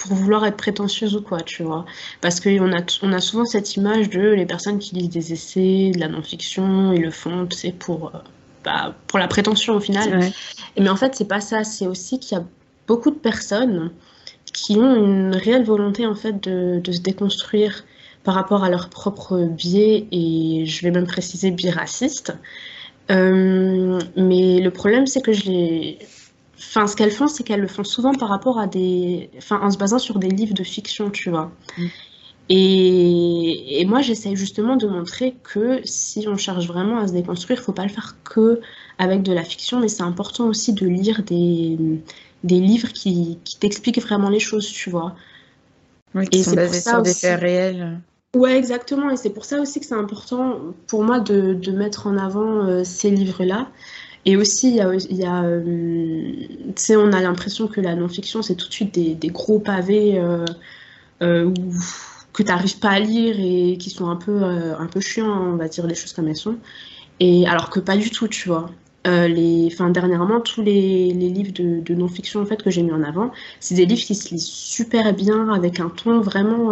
Pour 0.03 0.17
vouloir 0.17 0.45
être 0.45 0.57
prétentieuse 0.57 1.15
ou 1.15 1.21
quoi, 1.21 1.39
tu 1.41 1.63
vois. 1.63 1.85
Parce 2.19 2.39
qu'on 2.41 2.73
a, 2.73 2.81
on 3.01 3.13
a 3.13 3.21
souvent 3.21 3.45
cette 3.45 3.75
image 3.77 4.09
de 4.09 4.19
les 4.19 4.45
personnes 4.45 4.79
qui 4.79 4.95
lisent 4.95 5.09
des 5.09 5.33
essais, 5.33 5.91
de 5.93 5.99
la 5.99 6.09
non-fiction, 6.09 6.91
ils 6.91 7.01
le 7.01 7.11
font, 7.11 7.47
tu 7.47 7.57
sais, 7.57 7.71
pour, 7.71 8.07
euh, 8.07 8.19
bah, 8.65 8.95
pour 9.07 9.17
la 9.17 9.27
prétention 9.27 9.75
au 9.75 9.79
final. 9.79 10.31
Mais 10.77 10.89
en 10.89 10.97
fait, 10.97 11.15
c'est 11.15 11.27
pas 11.27 11.39
ça. 11.39 11.63
C'est 11.63 11.87
aussi 11.87 12.19
qu'il 12.19 12.37
y 12.37 12.41
a 12.41 12.43
beaucoup 12.85 13.11
de 13.11 13.15
personnes 13.15 13.91
qui 14.51 14.75
ont 14.77 14.95
une 14.95 15.35
réelle 15.35 15.63
volonté, 15.63 16.05
en 16.05 16.15
fait, 16.15 16.43
de, 16.43 16.79
de 16.79 16.91
se 16.91 16.99
déconstruire 16.99 17.85
par 18.25 18.35
rapport 18.35 18.63
à 18.63 18.69
leur 18.69 18.89
propre 18.89 19.37
biais 19.37 20.07
et 20.11 20.65
je 20.65 20.83
vais 20.83 20.91
même 20.91 21.07
préciser 21.07 21.51
biais 21.51 21.71
raciste. 21.71 22.33
Euh, 23.11 23.99
mais 24.15 24.59
le 24.59 24.71
problème, 24.71 25.07
c'est 25.07 25.21
que 25.21 25.33
je 25.33 25.45
les. 25.45 25.99
Enfin, 26.57 26.87
ce 26.87 26.95
qu'elles 26.95 27.11
font, 27.11 27.27
c'est 27.27 27.43
qu'elles 27.43 27.61
le 27.61 27.67
font 27.67 27.83
souvent 27.83 28.13
par 28.13 28.29
rapport 28.29 28.59
à 28.59 28.67
des. 28.67 29.29
Enfin, 29.37 29.59
en 29.61 29.71
se 29.71 29.77
basant 29.77 29.99
sur 29.99 30.19
des 30.19 30.29
livres 30.29 30.53
de 30.53 30.63
fiction, 30.63 31.09
tu 31.09 31.29
vois. 31.29 31.51
Mm. 31.77 31.85
Et, 32.49 33.81
et, 33.81 33.85
moi, 33.85 34.01
j'essaie 34.01 34.35
justement 34.35 34.75
de 34.75 34.85
montrer 34.85 35.35
que 35.43 35.79
si 35.85 36.27
on 36.27 36.35
cherche 36.35 36.67
vraiment 36.67 36.99
à 36.99 37.07
se 37.07 37.13
déconstruire, 37.13 37.59
il 37.59 37.61
ne 37.61 37.65
faut 37.65 37.71
pas 37.71 37.83
le 37.83 37.89
faire 37.89 38.17
que 38.23 38.59
avec 38.97 39.23
de 39.23 39.31
la 39.31 39.43
fiction, 39.43 39.79
mais 39.79 39.87
c'est 39.87 40.03
important 40.03 40.47
aussi 40.47 40.73
de 40.73 40.85
lire 40.85 41.23
des, 41.23 41.77
des 42.43 42.59
livres 42.59 42.89
qui, 42.89 43.39
qui 43.45 43.57
t'expliquent 43.57 44.01
vraiment 44.01 44.29
les 44.29 44.39
choses, 44.41 44.67
tu 44.67 44.89
vois. 44.89 45.15
Oui, 46.15 46.27
qui 46.27 46.39
et 46.39 46.43
sont 46.43 46.53
basés 46.53 46.81
sur 46.81 47.01
des 47.01 47.13
faits 47.13 47.39
réels. 47.39 47.99
Ouais, 48.35 48.57
exactement. 48.57 49.09
Et 49.09 49.15
c'est 49.15 49.29
pour 49.29 49.45
ça 49.45 49.61
aussi 49.61 49.79
que 49.79 49.85
c'est 49.85 49.95
important 49.95 50.59
pour 50.87 51.03
moi 51.03 51.19
de, 51.19 51.53
de 51.53 51.71
mettre 51.71 52.07
en 52.07 52.17
avant 52.17 52.65
euh, 52.65 52.83
ces 52.83 53.09
livres-là. 53.09 53.69
Et 54.25 54.37
aussi, 54.37 54.79
euh, 54.79 54.97
on 56.91 57.11
a 57.11 57.21
l'impression 57.21 57.67
que 57.67 57.81
la 57.81 57.95
non-fiction, 57.95 58.41
c'est 58.41 58.55
tout 58.55 58.67
de 58.67 58.73
suite 58.73 58.93
des, 58.93 59.27
gros 59.27 59.59
pavés 59.59 60.17
euh, 60.17 60.45
euh 61.21 61.53
que 62.31 62.41
tu 62.41 62.49
n'arrives 62.49 62.79
pas 62.79 62.89
à 62.89 62.99
lire 62.99 63.35
et 63.37 63.77
qui 63.77 63.91
sont 63.91 64.09
un 64.09 64.15
peu, 64.15 64.41
un 64.43 64.87
peu 64.87 64.99
chiants, 64.99 65.53
on 65.53 65.55
va 65.55 65.67
dire 65.67 65.85
les 65.85 65.93
choses 65.93 66.13
comme 66.13 66.27
elles 66.27 66.35
sont. 66.35 66.57
Et 67.19 67.45
alors 67.47 67.69
que 67.69 67.79
pas 67.79 67.95
du 67.95 68.09
tout, 68.09 68.27
tu 68.27 68.49
vois. 68.49 68.71
les, 69.05 69.69
enfin, 69.71 69.91
dernièrement, 69.91 70.41
tous 70.41 70.63
les, 70.63 71.13
les 71.13 71.29
livres 71.29 71.53
de, 71.53 71.81
de 71.81 71.93
non-fiction 71.93 72.41
en 72.41 72.45
fait, 72.47 72.63
que 72.63 72.71
j'ai 72.71 72.81
mis 72.81 72.91
en 72.91 73.03
avant, 73.03 73.31
c'est 73.59 73.75
des 73.75 73.85
livres 73.85 74.01
qui 74.01 74.15
se 74.15 74.33
lisent 74.33 74.47
super 74.47 75.13
bien, 75.13 75.49
avec 75.49 75.79
un 75.79 75.89
ton 75.89 76.21
vraiment 76.21 76.71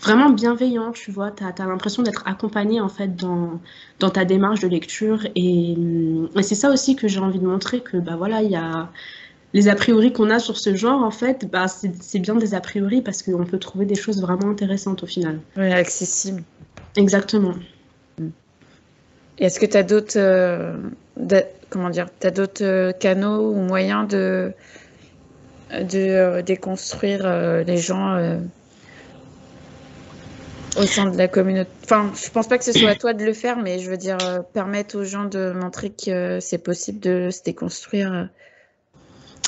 vraiment 0.00 0.30
bienveillant, 0.30 0.92
tu 0.92 1.10
vois. 1.10 1.30
Tu 1.30 1.44
as, 1.44 1.66
l'impression 1.66 2.02
d'être 2.02 2.26
accompagné 2.26 2.80
en 2.80 2.88
fait 2.88 3.16
dans, 3.16 3.60
dans 3.98 4.10
ta 4.10 4.24
démarche 4.24 4.60
de 4.60 4.68
lecture. 4.68 5.26
Et, 5.36 5.76
et 6.36 6.42
c'est 6.42 6.54
ça 6.54 6.70
aussi 6.70 6.96
que 6.96 7.08
j'ai 7.08 7.20
envie 7.20 7.38
de 7.38 7.46
montrer 7.46 7.80
que 7.80 7.96
bah 7.96 8.16
voilà, 8.16 8.42
il 8.42 8.50
y 8.50 8.56
a 8.56 8.88
les 9.52 9.68
a 9.68 9.74
priori 9.74 10.12
qu'on 10.12 10.30
a 10.30 10.38
sur 10.38 10.56
ce 10.56 10.76
genre, 10.76 11.02
en 11.02 11.10
fait, 11.10 11.50
bah, 11.50 11.66
c'est 11.66 12.18
bien 12.20 12.36
des 12.36 12.54
a 12.54 12.60
priori 12.60 13.02
parce 13.02 13.22
qu'on 13.22 13.44
peut 13.44 13.58
trouver 13.58 13.84
des 13.84 13.96
choses 13.96 14.20
vraiment 14.20 14.48
intéressantes 14.48 15.02
au 15.02 15.06
final. 15.06 15.40
Oui, 15.56 15.72
accessible. 15.72 16.44
Exactement. 16.96 17.54
Est-ce 19.38 19.58
que 19.58 19.66
tu 19.66 19.76
as 19.76 19.82
d'autres 19.82 20.18
euh, 20.18 20.76
comment 21.70 21.88
dire, 21.88 22.08
as 22.22 22.30
d'autres 22.30 22.64
euh, 22.64 22.92
canaux 22.92 23.52
ou 23.52 23.60
moyens 23.62 24.06
de, 24.06 24.52
de 25.72 25.98
euh, 25.98 26.42
déconstruire 26.42 27.22
euh, 27.24 27.62
les 27.62 27.78
gens 27.78 28.40
au 30.76 30.86
sein 30.86 31.10
de 31.10 31.16
la 31.16 31.28
communauté. 31.28 31.70
Enfin, 31.84 32.10
je 32.14 32.30
pense 32.30 32.48
pas 32.48 32.58
que 32.58 32.64
ce 32.64 32.72
soit 32.72 32.90
à 32.90 32.94
toi 32.94 33.12
de 33.12 33.24
le 33.24 33.32
faire, 33.32 33.58
mais 33.58 33.78
je 33.78 33.90
veux 33.90 33.96
dire 33.96 34.18
euh, 34.22 34.40
permettre 34.40 34.98
aux 34.98 35.04
gens 35.04 35.24
de 35.24 35.52
montrer 35.52 35.90
que 35.90 36.38
c'est 36.40 36.62
possible 36.62 37.00
de 37.00 37.30
se 37.30 37.42
déconstruire. 37.42 38.28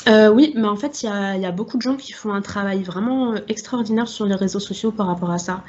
Euh, 0.07 0.29
oui, 0.29 0.53
mais 0.55 0.67
en 0.67 0.75
fait, 0.75 1.01
il 1.01 1.05
y 1.05 1.09
a, 1.09 1.37
y 1.37 1.45
a 1.45 1.51
beaucoup 1.51 1.77
de 1.77 1.81
gens 1.81 1.95
qui 1.95 2.11
font 2.11 2.33
un 2.33 2.41
travail 2.41 2.83
vraiment 2.83 3.33
euh, 3.33 3.37
extraordinaire 3.47 4.07
sur 4.07 4.25
les 4.25 4.35
réseaux 4.35 4.59
sociaux 4.59 4.91
par 4.91 5.07
rapport 5.07 5.31
à 5.31 5.37
ça. 5.37 5.63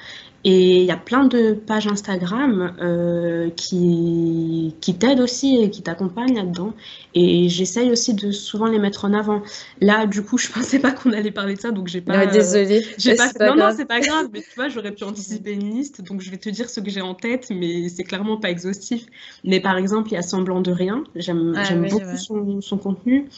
Et 0.47 0.81
il 0.81 0.85
y 0.85 0.91
a 0.91 0.97
plein 0.97 1.25
de 1.25 1.53
pages 1.53 1.87
Instagram 1.87 2.77
euh, 2.81 3.49
qui, 3.51 4.75
qui 4.81 4.95
t'aident 4.95 5.21
aussi 5.21 5.57
et 5.57 5.71
qui 5.71 5.83
t'accompagnent 5.83 6.35
là-dedans. 6.35 6.75
Et 7.15 7.49
j'essaye 7.49 7.91
aussi 7.91 8.13
de 8.13 8.31
souvent 8.33 8.67
les 8.67 8.79
mettre 8.79 9.05
en 9.07 9.15
avant. 9.15 9.43
Là, 9.81 10.07
du 10.07 10.23
coup, 10.23 10.37
je 10.37 10.49
pensais 10.53 10.81
pas 10.81 10.91
qu'on 10.91 11.13
allait 11.13 11.31
parler 11.31 11.55
de 11.55 11.61
ça, 11.61 11.71
donc 11.71 11.87
j'ai 11.87 12.01
pas. 12.01 12.19
Ouais, 12.19 12.27
désolée. 12.27 12.83
pas... 13.17 13.33
Pas 13.33 13.47
Non, 13.47 13.57
non, 13.57 13.75
c'est 13.75 13.87
pas 13.87 14.01
grave. 14.01 14.29
Mais 14.33 14.43
tu 14.43 14.55
vois, 14.57 14.69
j'aurais 14.69 14.93
pu 14.93 15.05
anticiper 15.05 15.53
une 15.53 15.71
liste, 15.71 16.03
donc 16.03 16.21
je 16.21 16.31
vais 16.31 16.39
te 16.39 16.49
dire 16.51 16.69
ce 16.69 16.81
que 16.81 16.91
j'ai 16.91 17.03
en 17.03 17.15
tête, 17.15 17.47
mais 17.51 17.89
c'est 17.89 18.05
clairement 18.05 18.37
pas 18.37 18.51
exhaustif. 18.51 19.07
Mais 19.45 19.61
par 19.61 19.77
exemple, 19.77 20.09
il 20.11 20.15
y 20.15 20.19
a 20.19 20.23
Semblant 20.23 20.61
de 20.61 20.73
rien. 20.73 21.05
J'aime 21.15 21.55
Ah 21.57 21.63
oui, 21.73 21.89
beaucoup 21.89 22.05
ouais. 22.05 22.17
son, 22.17 22.61
son 22.61 22.79
contenu. 22.79 23.31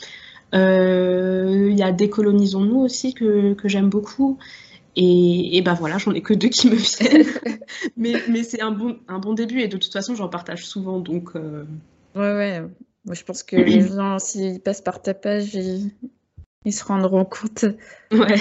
Euh, 0.55 1.69
Il 1.71 1.79
y 1.79 1.83
a 1.83 1.93
Décolonisons-nous 1.93 2.79
aussi 2.81 3.15
que, 3.15 3.55
que 3.55 3.69
j'aime 3.69 3.89
beaucoup. 3.89 4.39
Et, 4.99 5.57
et 5.59 5.63
ben 5.63 5.75
voilà, 5.75 5.99
j'en 5.99 6.13
ai 6.13 6.23
que 6.23 6.33
deux 6.33 6.49
qui 6.49 6.71
me 6.71 6.75
viennent. 6.77 7.27
mais 7.97 8.15
mais 8.31 8.43
c'est 8.43 8.63
un 8.63 8.71
bon, 8.71 8.99
un 9.09 9.19
bon 9.19 9.35
début 9.35 9.61
et 9.61 9.69
de 9.69 9.77
toute 9.77 9.93
façon, 9.93 10.15
j'en 10.15 10.29
partage 10.29 10.65
souvent. 10.67 11.01
Donc, 11.01 11.31
euh, 11.37 11.65
Ouais, 12.15 12.33
ouais. 12.35 12.61
Moi, 13.05 13.15
je 13.15 13.23
pense 13.23 13.43
que 13.43 13.57
les 13.57 13.87
gens, 13.87 14.19
s'ils 14.19 14.61
passent 14.61 14.81
par 14.81 15.03
ta 15.03 15.13
page, 15.15 15.55
ils, 15.55 15.91
ils 16.65 16.73
se 16.73 16.83
rendront 16.85 17.25
compte. 17.27 17.67
ouais. 18.11 18.37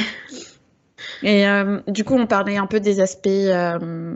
Et 1.24 1.48
euh, 1.48 1.82
du 1.88 2.04
coup, 2.04 2.16
on 2.16 2.26
parlait 2.26 2.58
un 2.58 2.68
peu 2.68 2.80
des 2.80 3.00
aspects 3.00 3.28
euh, 3.28 4.16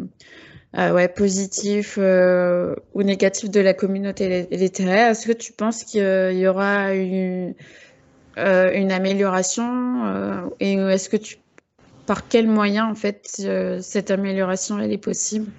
euh, 0.77 0.93
ouais, 0.93 1.07
positifs 1.07 1.97
euh, 1.97 2.75
ou 2.93 3.03
négatifs 3.03 3.49
de 3.49 3.59
la 3.59 3.73
communauté 3.73 4.47
li- 4.49 4.57
littéraire. 4.57 5.09
Est-ce 5.11 5.27
que 5.27 5.33
tu 5.33 5.51
penses 5.53 5.83
qu'il 5.83 6.01
y 6.01 6.47
aura 6.47 6.93
une, 6.93 7.53
euh, 8.38 8.71
une 8.73 8.91
amélioration 8.91 10.05
euh, 10.05 10.41
et 10.59 10.73
est-ce 10.73 11.09
que 11.09 11.17
tu, 11.17 11.38
par 12.05 12.27
quels 12.27 12.47
moyens, 12.47 12.88
en 12.89 12.95
fait, 12.95 13.38
euh, 13.39 13.79
cette 13.81 14.11
amélioration, 14.11 14.79
elle 14.79 14.91
est 14.91 14.97
possible? 14.97 15.51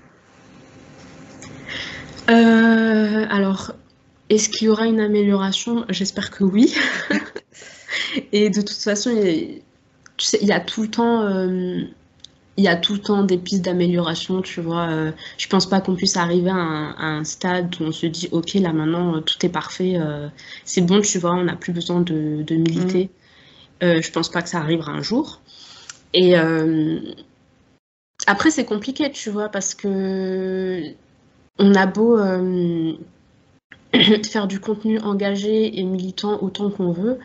Euh, 2.30 3.26
alors, 3.30 3.72
est-ce 4.28 4.48
qu'il 4.48 4.66
y 4.66 4.70
aura 4.70 4.86
une 4.86 5.00
amélioration? 5.00 5.84
J'espère 5.88 6.30
que 6.30 6.44
oui. 6.44 6.74
Et 8.32 8.50
de 8.50 8.60
toute 8.60 8.70
façon, 8.70 9.10
il 9.10 9.18
y 9.18 9.28
a, 9.28 9.58
tu 10.16 10.26
sais, 10.26 10.38
il 10.40 10.46
y 10.46 10.52
a 10.52 10.60
tout 10.60 10.82
le 10.82 10.88
temps, 10.88 11.22
euh, 11.22 11.82
il 12.60 12.64
y 12.64 12.68
a 12.68 12.76
tout 12.76 12.92
le 12.92 13.00
temps 13.00 13.22
des 13.24 13.38
pistes 13.38 13.64
d'amélioration, 13.64 14.42
tu 14.42 14.60
vois. 14.60 14.90
Euh, 14.90 15.12
je 15.38 15.48
pense 15.48 15.64
pas 15.64 15.80
qu'on 15.80 15.94
puisse 15.94 16.18
arriver 16.18 16.50
à 16.50 16.54
un, 16.54 16.90
à 16.90 17.06
un 17.06 17.24
stade 17.24 17.74
où 17.80 17.84
on 17.84 17.92
se 17.92 18.04
dit, 18.04 18.28
ok, 18.32 18.52
là 18.54 18.74
maintenant 18.74 19.16
euh, 19.16 19.20
tout 19.20 19.44
est 19.46 19.48
parfait, 19.48 19.94
euh, 19.96 20.28
c'est 20.66 20.82
bon, 20.82 21.00
tu 21.00 21.18
vois, 21.18 21.32
on 21.32 21.44
n'a 21.44 21.56
plus 21.56 21.72
besoin 21.72 22.02
de, 22.02 22.42
de 22.42 22.54
militer. 22.56 23.08
Euh, 23.82 24.02
je 24.02 24.12
pense 24.12 24.28
pas 24.28 24.42
que 24.42 24.50
ça 24.50 24.58
arrivera 24.58 24.92
un 24.92 25.00
jour. 25.00 25.40
Et 26.12 26.38
euh, 26.38 27.00
après, 28.26 28.50
c'est 28.50 28.66
compliqué, 28.66 29.10
tu 29.10 29.30
vois, 29.30 29.48
parce 29.48 29.74
que 29.74 30.82
on 31.58 31.74
a 31.74 31.86
beau 31.86 32.18
faire 34.24 34.46
du 34.48 34.60
contenu 34.60 35.00
engagé 35.00 35.78
et 35.78 35.82
militant 35.82 36.42
autant 36.42 36.68
qu'on 36.68 36.92
veut. 36.92 37.18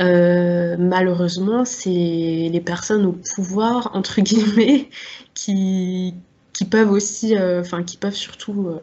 Euh, 0.00 0.76
malheureusement, 0.78 1.64
c'est 1.64 1.88
les 1.90 2.60
personnes 2.64 3.04
au 3.06 3.12
pouvoir, 3.12 3.90
entre 3.94 4.20
guillemets, 4.20 4.88
qui, 5.34 6.14
qui 6.52 6.64
peuvent 6.64 6.90
aussi, 6.92 7.36
euh, 7.36 7.60
enfin, 7.60 7.82
qui 7.82 7.96
peuvent 7.96 8.14
surtout 8.14 8.68
euh, 8.68 8.80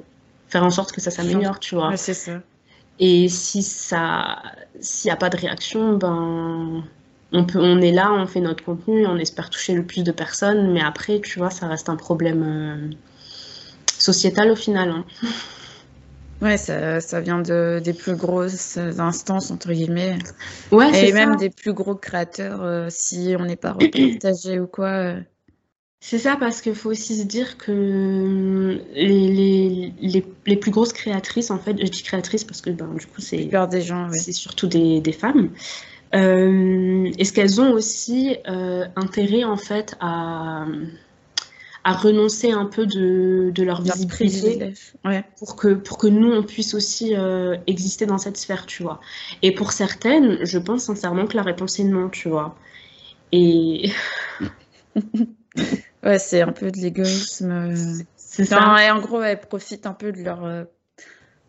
faire 0.50 0.64
en 0.64 0.70
sorte 0.70 0.92
que 0.92 1.02
ça 1.02 1.12
s'améliore, 1.12 1.60
tu 1.60 1.76
vois. 1.76 1.90
Ouais, 1.90 1.98
c'est 1.98 2.14
ça. 2.14 2.42
Et 3.00 3.30
si 3.30 3.64
ça, 3.64 4.42
s'il 4.80 5.10
n'y 5.10 5.14
a 5.14 5.18
pas 5.18 5.30
de 5.30 5.38
réaction, 5.38 5.98
ben, 5.98 6.84
on 7.32 7.44
peut, 7.46 7.60
on 7.62 7.82
est 7.82 7.92
là, 7.92 8.12
on 8.14 8.26
fait 8.28 8.42
notre 8.42 8.64
contenu, 8.64 9.02
et 9.04 9.08
on 9.08 9.18
espère 9.18 9.50
toucher 9.50 9.74
le 9.74 9.84
plus 9.84 10.04
de 10.04 10.12
personnes, 10.12 10.72
mais 10.72 10.82
après, 10.82 11.20
tu 11.22 11.40
vois, 11.40 11.50
ça 11.50 11.68
reste 11.68 11.90
un 11.90 11.98
problème 11.98 12.94
sociétal 13.98 14.52
au 14.52 14.56
final. 14.56 14.90
hein. 14.90 15.06
Ouais, 16.42 16.58
ça, 16.58 17.00
ça 17.02 17.22
vient 17.22 17.42
de, 17.42 17.80
des 17.84 17.94
plus 17.94 18.16
grosses 18.16 18.78
instances, 18.78 19.52
entre 19.52 19.72
guillemets, 19.72 20.18
Ouais, 20.72 20.92
et 21.08 21.12
même 21.14 21.34
ça. 21.34 21.36
des 21.38 21.50
plus 21.50 21.74
gros 21.74 21.96
créateurs, 21.96 22.62
euh, 22.64 22.88
si 22.90 23.36
on 23.40 23.46
n'est 23.46 23.56
pas 23.56 23.72
repartagé 23.74 24.60
ou 24.60 24.68
quoi. 24.68 24.88
euh. 24.90 25.22
C'est 26.02 26.20
ça 26.20 26.36
parce 26.38 26.62
qu'il 26.62 26.76
faut 26.76 26.92
aussi 26.92 27.18
se 27.18 27.24
dire 27.24 27.58
que 27.58 28.80
les, 28.94 29.28
les, 29.30 29.94
les, 30.00 30.26
les 30.46 30.58
plus 30.58 30.72
grosses 30.72 30.94
créatrices, 30.94 31.50
en 31.52 31.58
fait, 31.58 31.78
je 31.80 31.90
dis 31.90 32.04
créatrices 32.04 32.44
parce 32.44 32.62
que 32.62 32.70
ben, 32.70 32.94
du 32.94 33.08
coup, 33.08 33.22
c'est 33.22 33.38
des 33.70 33.82
gens, 33.82 34.10
ouais. 34.10 34.18
c'est 34.18 34.32
surtout 34.34 34.68
des, 34.68 35.02
des 35.02 35.14
femmes. 35.14 35.50
Euh, 36.14 37.12
Est-ce 37.18 37.34
qu'elles 37.34 37.60
ont 37.60 37.72
aussi 37.72 38.38
intérêt, 38.96 39.44
en 39.44 39.58
fait, 39.58 39.96
à, 40.00 40.66
à 41.86 41.94
renoncer 41.94 42.52
un 42.52 42.66
peu 42.66 42.88
de, 42.88 43.52
de 43.54 43.64
leur 43.64 43.82
visibilité. 43.82 44.74
Ouais. 45.06 45.24
pour 45.38 45.56
que, 45.56 45.76
pour 45.76 45.98
que 46.00 46.08
nous, 46.08 46.32
on 46.34 46.44
puisse 46.44 46.74
aussi 46.74 47.16
euh, 47.16 47.58
exister 47.68 48.06
dans 48.08 48.18
cette 48.18 48.38
sphère, 48.38 48.66
tu 48.66 48.84
vois. 48.84 49.00
Et 49.44 49.54
pour 49.54 49.72
certaines, 49.72 50.44
je 50.46 50.58
pense 50.58 50.86
sincèrement 50.86 51.28
que 51.28 51.38
la 51.38 51.44
réponse 51.44 51.80
est 51.80 51.84
non, 51.86 52.10
tu 52.10 52.28
vois. 52.30 52.56
Et 53.32 53.92
Ouais, 56.04 56.20
c'est 56.20 56.42
un 56.42 56.52
peu 56.52 56.72
de 56.72 56.78
l'égoïsme. 56.78 57.52
euh. 57.52 57.76
c'est 58.18 58.44
Enfin, 58.44 58.78
ça. 58.78 58.86
et 58.86 58.92
en 58.92 59.00
gros, 59.00 59.22
elles 59.22 59.40
profitent 59.40 59.86
un 59.88 59.94
peu 59.94 60.12
de 60.12 60.22
leur, 60.24 60.44
euh, 60.46 60.64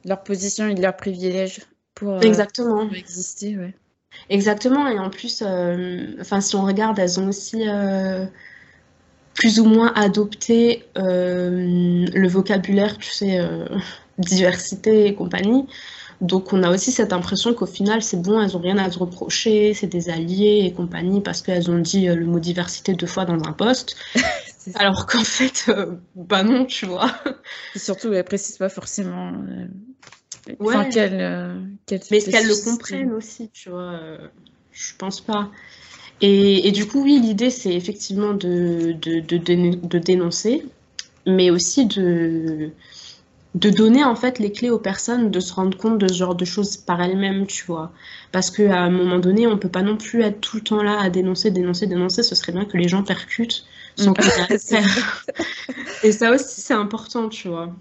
leur 0.05 0.22
position 0.22 0.68
et 0.68 0.75
de 0.75 0.83
leurs 0.83 0.96
privilèges 0.96 1.61
pour, 1.94 2.12
euh, 2.12 2.20
Exactement. 2.20 2.87
pour 2.87 2.96
exister, 2.96 3.57
ouais. 3.57 3.75
Exactement, 4.31 4.87
et 4.88 4.99
en 4.99 5.11
plus, 5.11 5.42
enfin, 6.20 6.40
si 6.40 6.57
on 6.57 6.64
regarde, 6.64 6.99
elles 6.99 7.20
ont 7.20 7.29
aussi 7.29 7.64
plus 9.37 9.61
ou 9.61 9.66
moins 9.66 9.92
adopté 9.94 10.85
euh, 10.96 12.07
le 12.12 12.29
vocabulaire, 12.29 12.99
tu 12.99 13.11
sais, 13.11 13.38
euh, 13.38 13.66
diversité 14.18 15.07
et 15.07 15.14
compagnie. 15.14 15.66
Donc, 16.22 16.55
on 16.55 16.62
a 16.62 16.70
aussi 16.70 16.90
cette 16.90 17.12
impression 17.12 17.53
qu'au 17.53 17.66
final, 17.66 18.03
c'est 18.03 18.20
bon, 18.20 18.40
elles 18.40 18.57
ont 18.57 18.61
rien 18.61 18.79
à 18.79 18.90
se 18.90 18.99
reprocher, 18.99 19.75
c'est 19.75 19.87
des 19.87 20.09
alliés 20.09 20.62
et 20.64 20.72
compagnie 20.72 21.20
parce 21.20 21.42
qu'elles 21.42 21.70
ont 21.70 21.79
dit 21.79 22.09
euh, 22.09 22.14
le 22.14 22.25
mot 22.25 22.40
diversité 22.40 22.94
deux 22.94 23.07
fois 23.07 23.27
dans 23.27 23.35
un 23.46 23.53
poste. 23.53 23.96
Alors 24.75 25.07
qu'en 25.07 25.22
fait, 25.22 25.66
euh, 25.68 25.94
bah 26.14 26.42
non, 26.42 26.64
tu 26.64 26.87
vois. 26.87 27.12
Et 27.75 27.79
surtout, 27.79 28.12
elles 28.12 28.25
précisent 28.25 28.59
pas 28.59 28.70
forcément 28.70 29.33
Ouais. 30.61 30.77
enfin, 30.77 30.85
qu'elles 30.85 31.61
qu'elles 31.87 32.01
Mais 32.12 32.18
est-ce 32.18 32.31
qu'elles 32.31 32.46
le 32.46 32.64
comprennent 32.64 33.12
aussi, 33.12 33.51
tu 33.53 33.68
vois 33.68 33.99
Je 34.70 34.94
pense 34.96 35.20
pas. 35.20 35.51
Et, 36.20 36.66
et 36.68 36.72
du 36.72 36.87
coup, 36.87 37.02
oui, 37.02 37.20
l'idée, 37.20 37.50
c'est 37.50 37.74
effectivement 37.74 38.33
de, 38.35 38.92
de, 39.00 39.20
de, 39.20 39.37
déno- 39.38 39.81
de 39.87 39.98
dénoncer, 39.98 40.64
mais 41.26 41.50
aussi 41.50 41.87
de, 41.87 42.70
de 43.55 43.70
donner 43.70 44.05
en 44.05 44.16
fait 44.16 44.38
les 44.38 44.52
clés 44.52 44.70
aux 44.70 44.79
personnes 44.79 45.31
de 45.31 45.40
se 45.40 45.52
rendre 45.55 45.76
compte 45.79 45.98
de 45.98 46.09
ce 46.09 46.14
genre 46.14 46.35
de 46.35 46.44
choses 46.44 46.76
par 46.79 47.02
elles-mêmes, 47.02 47.46
tu 47.46 47.64
vois. 47.66 47.92
Parce 48.33 48.50
qu'à 48.50 48.81
un 48.81 48.90
moment 48.90 49.18
donné, 49.18 49.46
on 49.46 49.59
peut 49.59 49.68
pas 49.70 49.83
non 49.83 49.96
plus 49.98 50.22
être 50.22 50.40
tout 50.40 50.57
le 50.59 50.62
temps 50.64 50.83
là 50.83 51.00
à 51.00 51.11
dénoncer, 51.11 51.50
dénoncer, 51.50 51.87
dénoncer. 51.87 52.22
Ce 52.22 52.35
serait 52.35 52.52
bien 52.52 52.66
que 52.66 52.76
les 52.79 52.88
gens 52.88 53.02
percutent 53.05 53.64
sans 53.96 54.14
qu'on 54.14 54.31
faire. 54.31 54.59
Et 56.02 56.12
ça 56.12 56.33
aussi, 56.33 56.61
c'est 56.62 56.74
important, 56.74 57.29
tu 57.29 57.48
vois. 57.48 57.74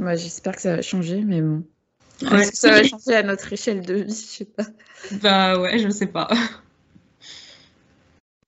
Ouais, 0.00 0.16
j'espère 0.16 0.56
que 0.56 0.60
ça 0.62 0.74
va 0.76 0.82
changer, 0.82 1.22
mais 1.22 1.40
bon. 1.40 1.64
Ouais. 2.22 2.40
Est-ce 2.40 2.50
que 2.50 2.56
ça 2.56 2.70
va 2.70 2.82
changer 2.84 3.14
à 3.14 3.22
notre 3.22 3.52
échelle 3.52 3.82
de 3.82 3.94
vie? 3.94 4.08
Je 4.08 4.14
sais 4.14 4.44
pas. 4.44 4.64
Bah 5.22 5.58
ouais, 5.60 5.78
je 5.78 5.88
sais 5.88 6.06
pas. 6.06 6.28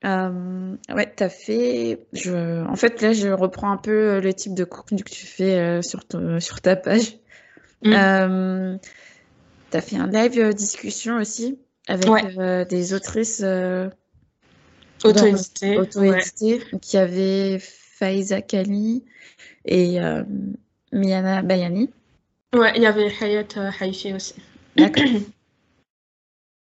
Euh, 0.04 0.76
ouais, 0.94 1.12
t'as 1.14 1.28
fait. 1.28 2.00
Je... 2.12 2.64
En 2.66 2.74
fait, 2.76 3.02
là, 3.02 3.12
je 3.12 3.28
reprends 3.28 3.70
un 3.70 3.76
peu 3.76 3.90
euh, 4.14 4.20
le 4.20 4.32
type 4.32 4.54
de 4.54 4.64
contenu 4.64 5.04
que 5.04 5.10
tu 5.10 5.26
fais 5.26 5.58
euh, 5.58 5.82
sur, 5.82 6.04
ton- 6.06 6.40
sur 6.40 6.60
ta 6.60 6.74
page. 6.74 7.18
Mm. 7.84 7.92
Euh, 7.92 8.76
t'as 9.70 9.80
fait 9.80 9.96
un 9.96 10.06
live 10.06 10.54
discussion 10.54 11.16
aussi 11.16 11.58
avec 11.86 12.08
Ouais. 12.08 12.64
des 12.64 12.94
autrices 12.94 13.40
ouais. 13.40 13.90
auto-éditées. 15.04 15.76
Donc, 16.72 16.92
il 16.92 16.96
y 16.96 16.98
avait 16.98 17.58
Faiza 17.60 18.40
Kali 18.42 19.04
et 19.66 19.98
Miana 20.92 21.42
Bayani. 21.42 21.90
Ouais, 22.54 22.72
il 22.76 22.82
y 22.82 22.86
avait 22.86 23.12
Hayat 23.20 23.46
euh, 23.56 23.70
Haifi 23.80 24.12
aussi. 24.12 24.34
D'accord. 24.76 25.04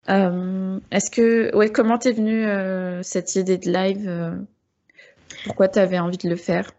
Euh, 0.09 0.81
est-ce 0.91 1.13
que, 1.13 1.55
ouais, 1.55 1.71
comment 1.71 1.97
t'es 1.97 2.11
venue 2.11 2.45
euh, 2.45 3.05
cette 3.05 3.37
idée 3.37 3.57
de 3.57 3.71
live? 3.71 4.05
euh, 4.09 4.35
pourquoi 5.45 5.69
t'avais 5.69 6.01
envie 6.01 6.17
de 6.19 6.29
le 6.29 6.35
faire? 6.35 6.73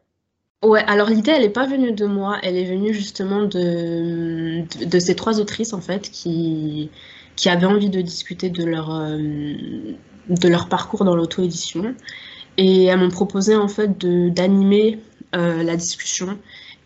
Ouais, 0.62 0.84
alors 0.88 1.10
l'idée, 1.10 1.32
elle 1.32 1.44
n'est 1.44 1.50
pas 1.50 1.66
venue 1.66 1.94
de 1.94 2.06
moi, 2.06 2.38
elle 2.44 2.58
est 2.58 2.66
venue 2.66 2.94
justement 2.94 3.44
de, 3.44 4.66
de, 4.78 4.86
de 4.86 5.00
ces 5.00 5.16
trois 5.16 5.40
autrices, 5.40 5.72
en 5.72 5.80
fait, 5.82 6.10
qui, 6.10 6.90
qui 7.38 7.48
avaient 7.48 7.66
envie 7.66 7.90
de 7.90 8.02
discuter 8.02 8.50
de 8.50 8.66
leur, 8.66 8.90
de 8.90 10.48
leur 10.48 10.68
parcours 10.70 11.06
dans 11.06 11.16
l'auto-édition. 11.16 11.96
Et 12.58 12.86
elles 12.86 13.00
m'ont 13.00 13.10
proposé, 13.10 13.56
en 13.56 13.68
fait, 13.70 13.98
d'animer 13.98 15.00
la 15.32 15.76
discussion. 15.76 16.38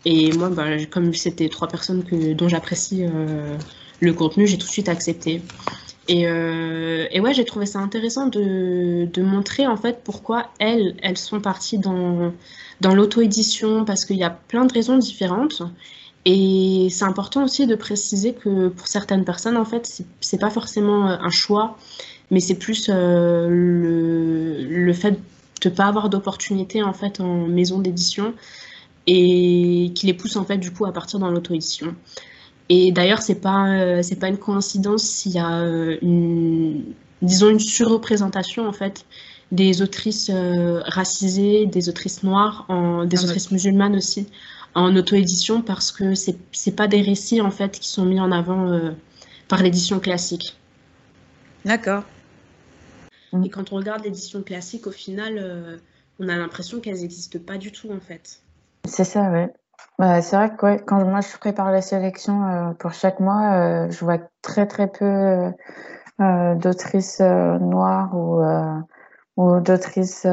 Et 0.04 0.32
moi, 0.32 0.48
bah, 0.50 0.84
comme 0.90 1.14
c'était 1.14 1.48
trois 1.48 1.68
personnes 1.68 2.04
dont 2.34 2.48
j'apprécie 2.48 3.04
euh, 3.04 3.56
le 4.00 4.12
contenu, 4.12 4.46
j'ai 4.46 4.58
tout 4.58 4.66
de 4.66 4.72
suite 4.72 4.88
accepté. 4.88 5.42
Et, 6.10 6.22
et 6.22 7.20
ouais, 7.20 7.34
j'ai 7.34 7.44
trouvé 7.44 7.66
ça 7.66 7.80
intéressant 7.80 8.28
de, 8.28 9.20
montrer 9.20 9.66
en 9.66 9.76
fait 9.76 10.00
pourquoi 10.02 10.46
elles, 10.58 10.94
elles 11.02 11.18
sont 11.18 11.38
parties 11.38 11.76
dans, 11.76 12.32
dans 12.80 12.94
l'auto-édition, 12.94 13.84
parce 13.84 14.06
qu'il 14.06 14.16
y 14.16 14.24
a 14.24 14.30
plein 14.30 14.64
de 14.64 14.72
raisons 14.72 14.96
différentes. 14.96 15.62
Et 16.24 16.88
c'est 16.90 17.04
important 17.04 17.44
aussi 17.44 17.66
de 17.66 17.74
préciser 17.74 18.32
que 18.32 18.68
pour 18.68 18.86
certaines 18.86 19.26
personnes, 19.26 19.58
en 19.58 19.66
fait, 19.66 20.02
c'est 20.20 20.40
pas 20.40 20.48
forcément 20.48 21.04
un 21.04 21.30
choix, 21.30 21.76
mais 22.30 22.40
c'est 22.40 22.58
plus 22.58 22.88
le, 22.88 24.64
le 24.66 24.92
fait 24.94 25.18
de 25.60 25.68
ne 25.68 25.74
pas 25.74 25.86
avoir 25.86 26.08
d'opportunité 26.08 26.82
en 26.82 26.92
fait 26.92 27.20
en 27.20 27.46
maison 27.46 27.78
d'édition 27.78 28.34
et 29.10 29.90
qui 29.94 30.06
les 30.06 30.12
pousse 30.12 30.36
en 30.36 30.44
fait 30.44 30.58
du 30.58 30.70
coup 30.70 30.84
à 30.84 30.92
partir 30.92 31.18
dans 31.18 31.30
l'auto-édition. 31.30 31.96
Et 32.68 32.92
d'ailleurs, 32.92 33.22
c'est 33.22 33.40
pas 33.40 33.70
euh, 33.70 34.02
c'est 34.02 34.16
pas 34.16 34.28
une 34.28 34.36
coïncidence 34.36 35.02
s'il 35.02 35.32
y 35.32 35.38
a 35.38 35.62
euh, 35.62 35.96
une 36.02 36.94
disons 37.22 37.48
une 37.48 37.58
surreprésentation 37.58 38.68
en 38.68 38.72
fait 38.72 39.06
des 39.50 39.80
autrices 39.80 40.30
euh, 40.30 40.82
racisées, 40.84 41.64
des 41.64 41.88
autrices 41.88 42.22
noires, 42.22 42.66
en, 42.68 43.06
des 43.06 43.20
ah 43.20 43.24
autrices 43.24 43.50
musulmanes 43.50 43.96
aussi 43.96 44.26
en 44.74 44.94
auto-édition 44.94 45.62
parce 45.62 45.90
que 45.90 46.14
c'est 46.14 46.36
c'est 46.52 46.76
pas 46.76 46.86
des 46.86 47.00
récits 47.00 47.40
en 47.40 47.50
fait 47.50 47.80
qui 47.80 47.88
sont 47.88 48.04
mis 48.04 48.20
en 48.20 48.30
avant 48.30 48.92
par 49.48 49.62
l'édition 49.62 50.00
classique. 50.00 50.54
D'accord. 51.64 52.02
Et 53.42 53.48
quand 53.48 53.72
on 53.72 53.76
regarde 53.76 54.04
l'édition 54.04 54.42
classique, 54.42 54.86
au 54.86 54.90
final, 54.90 55.80
on 56.18 56.28
a 56.28 56.36
l'impression 56.36 56.80
qu'elles 56.80 57.00
n'existent 57.00 57.38
pas 57.38 57.56
du 57.56 57.72
tout 57.72 57.90
en 57.90 58.00
fait. 58.00 58.42
C'est 58.88 59.04
ça, 59.04 59.30
ouais. 59.30 59.52
Bah, 59.98 60.22
c'est 60.22 60.36
vrai 60.36 60.54
que 60.54 60.80
quand 60.82 61.04
moi 61.04 61.20
je 61.20 61.36
prépare 61.38 61.72
la 61.72 61.82
sélection 61.82 62.44
euh, 62.44 62.72
pour 62.74 62.92
chaque 62.92 63.18
mois, 63.20 63.52
euh, 63.52 63.90
je 63.90 64.04
vois 64.04 64.18
très 64.42 64.66
très 64.66 64.86
peu 64.86 65.52
euh, 66.20 66.54
d'autrices 66.54 67.20
noires 67.20 68.14
ou, 68.14 68.40
ou 69.36 69.60
d'autrices 69.60 70.26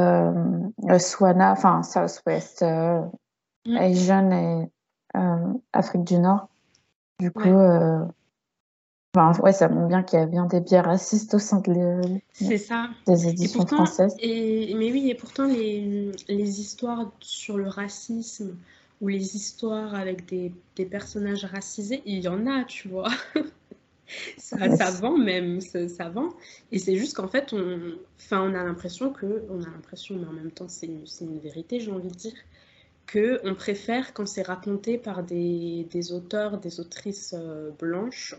Swana, 0.99 1.51
enfin 1.51 1.83
Southwest, 1.83 2.63
mm. 2.63 3.77
Asian 3.77 4.31
et 4.31 4.71
Afrique 5.73 6.03
du 6.03 6.19
Nord. 6.19 6.47
Du 7.19 7.31
coup, 7.31 7.57
Enfin, 9.15 9.41
ouais, 9.41 9.53
ça 9.53 9.69
montre 9.69 9.87
bien 9.87 10.03
qu'il 10.03 10.19
y 10.19 10.21
a 10.21 10.25
bien 10.25 10.45
des 10.45 10.59
biais 10.59 10.81
racistes 10.81 11.35
au 11.35 11.39
sein 11.39 11.61
de 11.61 12.01
ça. 12.57 12.89
des 13.07 13.27
éditions 13.29 13.65
françaises. 13.65 14.13
Et, 14.19 14.73
mais 14.75 14.91
oui, 14.91 15.09
et 15.09 15.15
pourtant, 15.15 15.45
les, 15.45 16.11
les, 16.27 16.59
histoires 16.59 17.09
sur 17.21 17.57
le 17.57 17.69
racisme 17.69 18.57
ou 18.99 19.07
les 19.07 19.37
histoires 19.37 19.95
avec 19.95 20.25
des, 20.27 20.51
des 20.75 20.85
personnages 20.85 21.45
racisés, 21.45 22.01
il 22.05 22.19
y 22.19 22.27
en 22.27 22.45
a, 22.45 22.65
tu 22.65 22.89
vois. 22.89 23.09
ça, 24.37 24.75
ça, 24.75 24.91
vend 24.91 25.17
même, 25.17 25.61
ça, 25.61 25.87
ça 25.87 26.09
vend. 26.09 26.29
Et 26.73 26.79
c'est 26.79 26.97
juste 26.97 27.15
qu'en 27.15 27.29
fait, 27.29 27.53
on, 27.53 27.93
enfin, 28.17 28.41
on 28.41 28.53
a 28.53 28.63
l'impression 28.65 29.13
que, 29.13 29.45
on 29.49 29.61
a 29.61 29.69
l'impression, 29.69 30.17
mais 30.17 30.27
en 30.27 30.33
même 30.33 30.51
temps, 30.51 30.67
c'est 30.67 30.87
une, 30.87 31.05
une, 31.21 31.39
vérité, 31.39 31.79
j'ai 31.79 31.91
envie 31.91 32.09
de 32.09 32.15
dire, 32.15 32.35
que 33.05 33.39
on 33.45 33.55
préfère 33.55 34.13
quand 34.13 34.27
c'est 34.27 34.45
raconté 34.45 34.97
par 34.97 35.23
des, 35.23 35.87
des, 35.89 36.11
auteurs, 36.11 36.57
des 36.57 36.81
autrices 36.81 37.33
euh, 37.37 37.69
blanches 37.79 38.35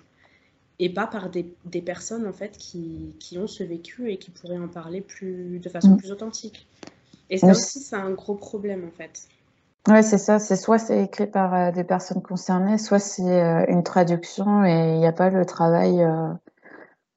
et 0.79 0.93
pas 0.93 1.07
par 1.07 1.31
des, 1.31 1.55
des, 1.65 1.81
personnes 1.81 2.27
en 2.27 2.33
fait 2.33 2.57
qui, 2.59 3.15
qui, 3.19 3.39
ont 3.39 3.47
ce 3.47 3.65
vécu 3.65 4.11
et 4.11 4.19
qui 4.19 4.31
pourraient 4.31 4.59
en 4.59 4.69
parler 4.69 5.01
plus, 5.01 5.59
de 5.59 5.69
façon 5.69 5.93
mm. 5.93 5.97
plus 5.97 6.13
authentique. 6.13 6.67
Et 7.31 7.39
ça 7.39 7.49
aussi, 7.49 7.81
c'est 7.81 7.97
un 7.97 8.11
gros 8.11 8.35
problème 8.35 8.85
en 8.87 8.91
fait. 8.91 9.29
Ouais, 9.89 10.03
c'est 10.03 10.19
ça. 10.19 10.39
C'est 10.39 10.57
soit 10.57 10.79
c'est 10.79 11.05
écrit 11.05 11.27
par 11.27 11.55
euh, 11.55 11.71
des 11.71 11.85
personnes 11.85 12.23
concernées, 12.23 12.79
soit 12.79 12.99
c'est 12.99 13.43
euh, 13.43 13.65
une 13.69 13.83
traduction 13.83 14.65
et 14.65 14.95
il 14.95 14.99
n'y 14.99 15.07
a 15.07 15.13
pas 15.13 15.31
le 15.31 15.45
travail 15.45 16.03
euh, 16.03 16.33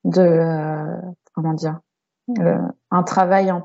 de 0.04 0.96
comment 1.34 1.54
dire, 1.54 1.80
un 2.92 3.04
travail 3.04 3.52
en 3.52 3.64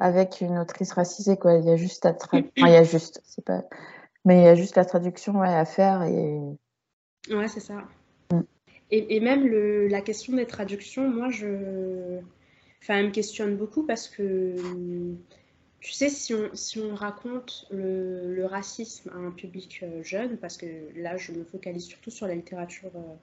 avec 0.00 0.40
une 0.40 0.58
autrice 0.58 0.92
racisée 0.92 1.36
quoi. 1.36 1.54
Il 1.54 1.66
y 1.66 1.70
a 1.70 1.76
juste 1.76 2.06
à 2.06 2.16
il 2.56 2.68
y 2.68 2.76
a 2.76 2.82
juste, 2.84 3.20
c'est 3.24 3.44
pas, 3.44 3.62
mais 4.24 4.40
il 4.40 4.44
y 4.44 4.48
a 4.48 4.54
juste 4.54 4.76
la 4.76 4.84
traduction 4.84 5.38
ouais, 5.38 5.54
à 5.54 5.64
faire 5.64 6.02
et. 6.02 6.40
Ouais, 7.30 7.48
c'est 7.48 7.60
ça. 7.60 7.74
Et, 8.92 9.20
même 9.20 9.46
le, 9.46 9.86
la 9.86 10.00
question 10.00 10.34
des 10.34 10.46
traductions, 10.46 11.08
moi, 11.08 11.30
je, 11.30 12.18
enfin, 12.82 12.98
elle 12.98 13.06
me 13.06 13.10
questionne 13.10 13.56
beaucoup 13.56 13.84
parce 13.84 14.08
que, 14.08 14.56
tu 15.80 15.92
sais, 15.92 16.08
si 16.08 16.34
on, 16.34 16.50
si 16.54 16.80
on 16.80 16.94
raconte 16.94 17.66
le, 17.70 18.34
le, 18.34 18.44
racisme 18.46 19.10
à 19.10 19.16
un 19.16 19.30
public 19.30 19.80
euh, 19.82 20.02
jeune, 20.02 20.36
parce 20.38 20.56
que 20.56 20.66
là, 20.96 21.16
je 21.16 21.30
me 21.30 21.44
focalise 21.44 21.84
surtout 21.84 22.10
sur 22.10 22.26
la 22.26 22.34
littérature 22.34 22.90
euh, 22.96 23.14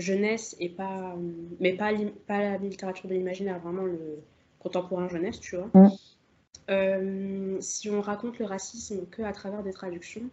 jeunesse 0.00 0.56
et 0.58 0.68
pas, 0.68 1.16
mais 1.60 1.74
pas, 1.74 1.92
pas 2.26 2.40
la 2.40 2.58
littérature 2.58 3.08
de 3.08 3.14
l'imaginaire, 3.14 3.60
vraiment 3.60 3.84
le 3.84 4.18
contemporain 4.58 5.08
jeunesse, 5.08 5.38
tu 5.38 5.56
vois. 5.56 5.70
Mm. 5.72 5.90
Euh, 6.70 7.56
si 7.60 7.90
on 7.90 8.00
raconte 8.00 8.38
le 8.38 8.44
racisme 8.44 9.06
que 9.10 9.22
à 9.22 9.32
travers 9.32 9.62
des 9.62 9.72
traductions, 9.72 10.30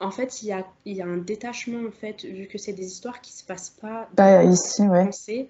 en 0.00 0.10
fait, 0.10 0.42
il 0.42 0.48
y 0.48 0.52
a, 0.52 0.66
il 0.84 0.96
y 0.96 1.02
a 1.02 1.06
un 1.06 1.16
détachement, 1.16 1.86
en 1.86 1.90
fait, 1.90 2.24
vu 2.24 2.46
que 2.46 2.58
c'est 2.58 2.72
des 2.72 2.86
histoires 2.86 3.20
qui 3.20 3.32
ne 3.32 3.38
se 3.38 3.44
passent 3.44 3.70
pas 3.70 4.08
bah, 4.14 4.44
ici, 4.44 4.82
ouais. 4.82 5.02
français. 5.02 5.48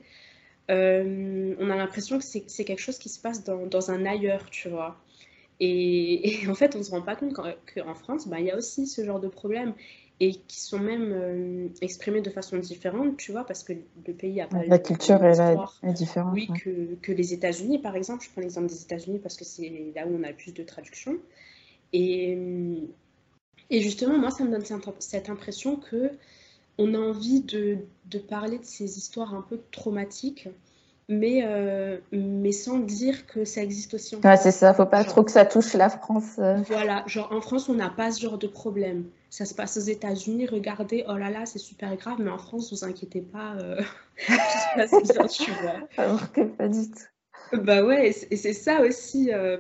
Euh, 0.70 1.54
on 1.58 1.70
a 1.70 1.76
l'impression 1.76 2.18
que 2.18 2.24
c'est 2.24 2.64
quelque 2.64 2.80
chose 2.80 2.98
qui 2.98 3.08
se 3.08 3.20
passe 3.20 3.44
dans, 3.44 3.66
dans 3.66 3.90
un 3.90 4.04
ailleurs, 4.04 4.48
tu 4.50 4.68
vois. 4.68 4.96
Et, 5.58 6.42
et, 6.44 6.48
en 6.48 6.54
fait, 6.54 6.74
on 6.76 6.78
ne 6.78 6.84
se 6.84 6.90
rend 6.90 7.02
pas 7.02 7.16
compte 7.16 7.34
qu'en 7.34 7.94
France, 7.94 8.28
bah, 8.28 8.38
il 8.38 8.46
y 8.46 8.50
a 8.50 8.56
aussi 8.56 8.86
ce 8.86 9.04
genre 9.04 9.20
de 9.20 9.28
problèmes 9.28 9.74
et 10.18 10.32
qui 10.48 10.60
sont 10.60 10.78
même 10.78 11.12
euh, 11.12 11.68
exprimés 11.82 12.22
de 12.22 12.30
façon 12.30 12.56
différente, 12.56 13.18
tu 13.18 13.32
vois, 13.32 13.44
parce 13.44 13.62
que 13.62 13.74
le 14.06 14.14
pays 14.14 14.40
a 14.40 14.46
pas 14.46 14.64
la 14.64 14.78
culture 14.78 15.22
est, 15.22 15.38
est, 15.38 15.92
différente. 15.92 16.32
Oui, 16.32 16.48
ouais. 16.48 16.58
que, 16.58 16.94
que, 17.02 17.12
les 17.12 17.34
États-Unis, 17.34 17.80
par 17.80 17.96
exemple. 17.96 18.24
Je 18.24 18.30
prends 18.30 18.40
l'exemple 18.40 18.68
des 18.68 18.80
États-Unis 18.80 19.18
parce 19.18 19.36
que 19.36 19.44
c'est 19.44 19.92
là 19.94 20.06
où 20.06 20.16
on 20.18 20.22
a 20.22 20.30
le 20.30 20.36
plus 20.36 20.54
de 20.54 20.62
traductions. 20.62 21.18
Et 21.92 22.38
et 23.70 23.80
justement, 23.82 24.18
moi, 24.18 24.30
ça 24.30 24.44
me 24.44 24.50
donne 24.50 24.64
cette 24.98 25.28
impression 25.28 25.76
que 25.76 26.10
on 26.78 26.94
a 26.94 26.98
envie 26.98 27.40
de, 27.40 27.78
de 28.06 28.18
parler 28.18 28.58
de 28.58 28.64
ces 28.64 28.98
histoires 28.98 29.34
un 29.34 29.42
peu 29.42 29.60
traumatiques, 29.70 30.48
mais, 31.08 31.42
euh, 31.44 31.98
mais 32.12 32.52
sans 32.52 32.78
dire 32.78 33.26
que 33.26 33.44
ça 33.44 33.62
existe 33.62 33.94
aussi 33.94 34.16
en 34.16 34.20
France. 34.20 34.40
c'est 34.42 34.50
ça, 34.50 34.74
faut 34.74 34.86
pas 34.86 35.02
genre, 35.02 35.12
trop 35.12 35.22
que 35.22 35.30
ça 35.30 35.44
touche 35.44 35.72
la 35.74 35.88
France. 35.88 36.36
Euh. 36.38 36.56
Voilà, 36.68 37.04
genre 37.06 37.32
en 37.32 37.40
France, 37.40 37.68
on 37.68 37.74
n'a 37.74 37.90
pas 37.90 38.10
ce 38.10 38.20
genre 38.20 38.38
de 38.38 38.46
problème. 38.46 39.04
Ça 39.30 39.44
se 39.44 39.54
passe 39.54 39.76
aux 39.76 39.80
États-Unis, 39.80 40.46
regardez, 40.46 41.04
oh 41.08 41.16
là 41.16 41.30
là, 41.30 41.46
c'est 41.46 41.58
super 41.58 41.94
grave, 41.96 42.16
mais 42.20 42.30
en 42.30 42.38
France, 42.38 42.72
vous 42.72 42.84
inquiétez 42.84 43.20
pas, 43.20 43.54
euh, 43.60 43.80
tout 44.26 44.32
se 44.32 44.76
passe 44.76 45.12
bien, 45.14 45.26
tu 45.26 45.50
vois. 45.52 45.88
Alors 45.96 46.32
que 46.32 46.42
pas 46.42 46.68
du 46.68 46.90
tout. 46.90 47.56
Bah 47.56 47.84
ouais, 47.84 48.08
et 48.08 48.36
c'est 48.36 48.52
ça 48.52 48.80
aussi, 48.80 49.32
euh, 49.32 49.58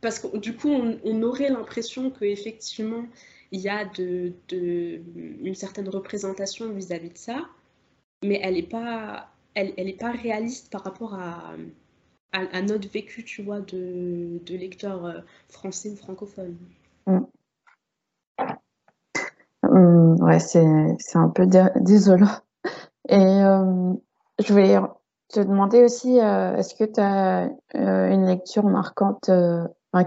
parce 0.00 0.20
que 0.20 0.36
du 0.36 0.54
coup, 0.54 0.68
on, 0.68 0.98
on 1.04 1.22
aurait 1.22 1.48
l'impression 1.48 2.10
qu'effectivement, 2.10 3.04
il 3.54 3.60
y 3.60 3.68
a 3.68 3.84
de, 3.84 4.32
de, 4.48 5.00
une 5.14 5.54
certaine 5.54 5.88
représentation 5.88 6.72
vis-à-vis 6.72 7.10
de 7.10 7.18
ça, 7.18 7.36
mais 8.24 8.40
elle 8.42 8.54
n'est 8.54 8.64
pas, 8.64 9.28
elle, 9.54 9.72
elle 9.76 9.96
pas 9.96 10.10
réaliste 10.10 10.72
par 10.72 10.82
rapport 10.82 11.14
à, 11.14 11.54
à, 12.32 12.62
notre 12.62 12.88
vécu, 12.88 13.22
tu 13.22 13.44
vois, 13.44 13.60
de, 13.60 14.40
de 14.44 14.56
lecteurs 14.56 15.06
euh, 15.06 15.20
français 15.48 15.90
ou 15.90 15.96
francophones. 15.96 16.56
Mmh. 17.06 17.20
Ouais, 20.20 20.40
c'est 20.40 20.64
un 21.14 21.28
peu 21.28 21.46
désolant. 21.76 22.26
Et 23.08 23.16
euh, 23.16 23.92
je 24.44 24.52
voulais 24.52 24.78
te 25.28 25.38
demander 25.38 25.84
aussi, 25.84 26.18
euh, 26.20 26.56
est-ce 26.56 26.74
que 26.74 26.84
tu 26.84 27.00
as 27.00 27.50
une 27.74 28.26
lecture 28.26 28.64
marquante, 28.64 29.30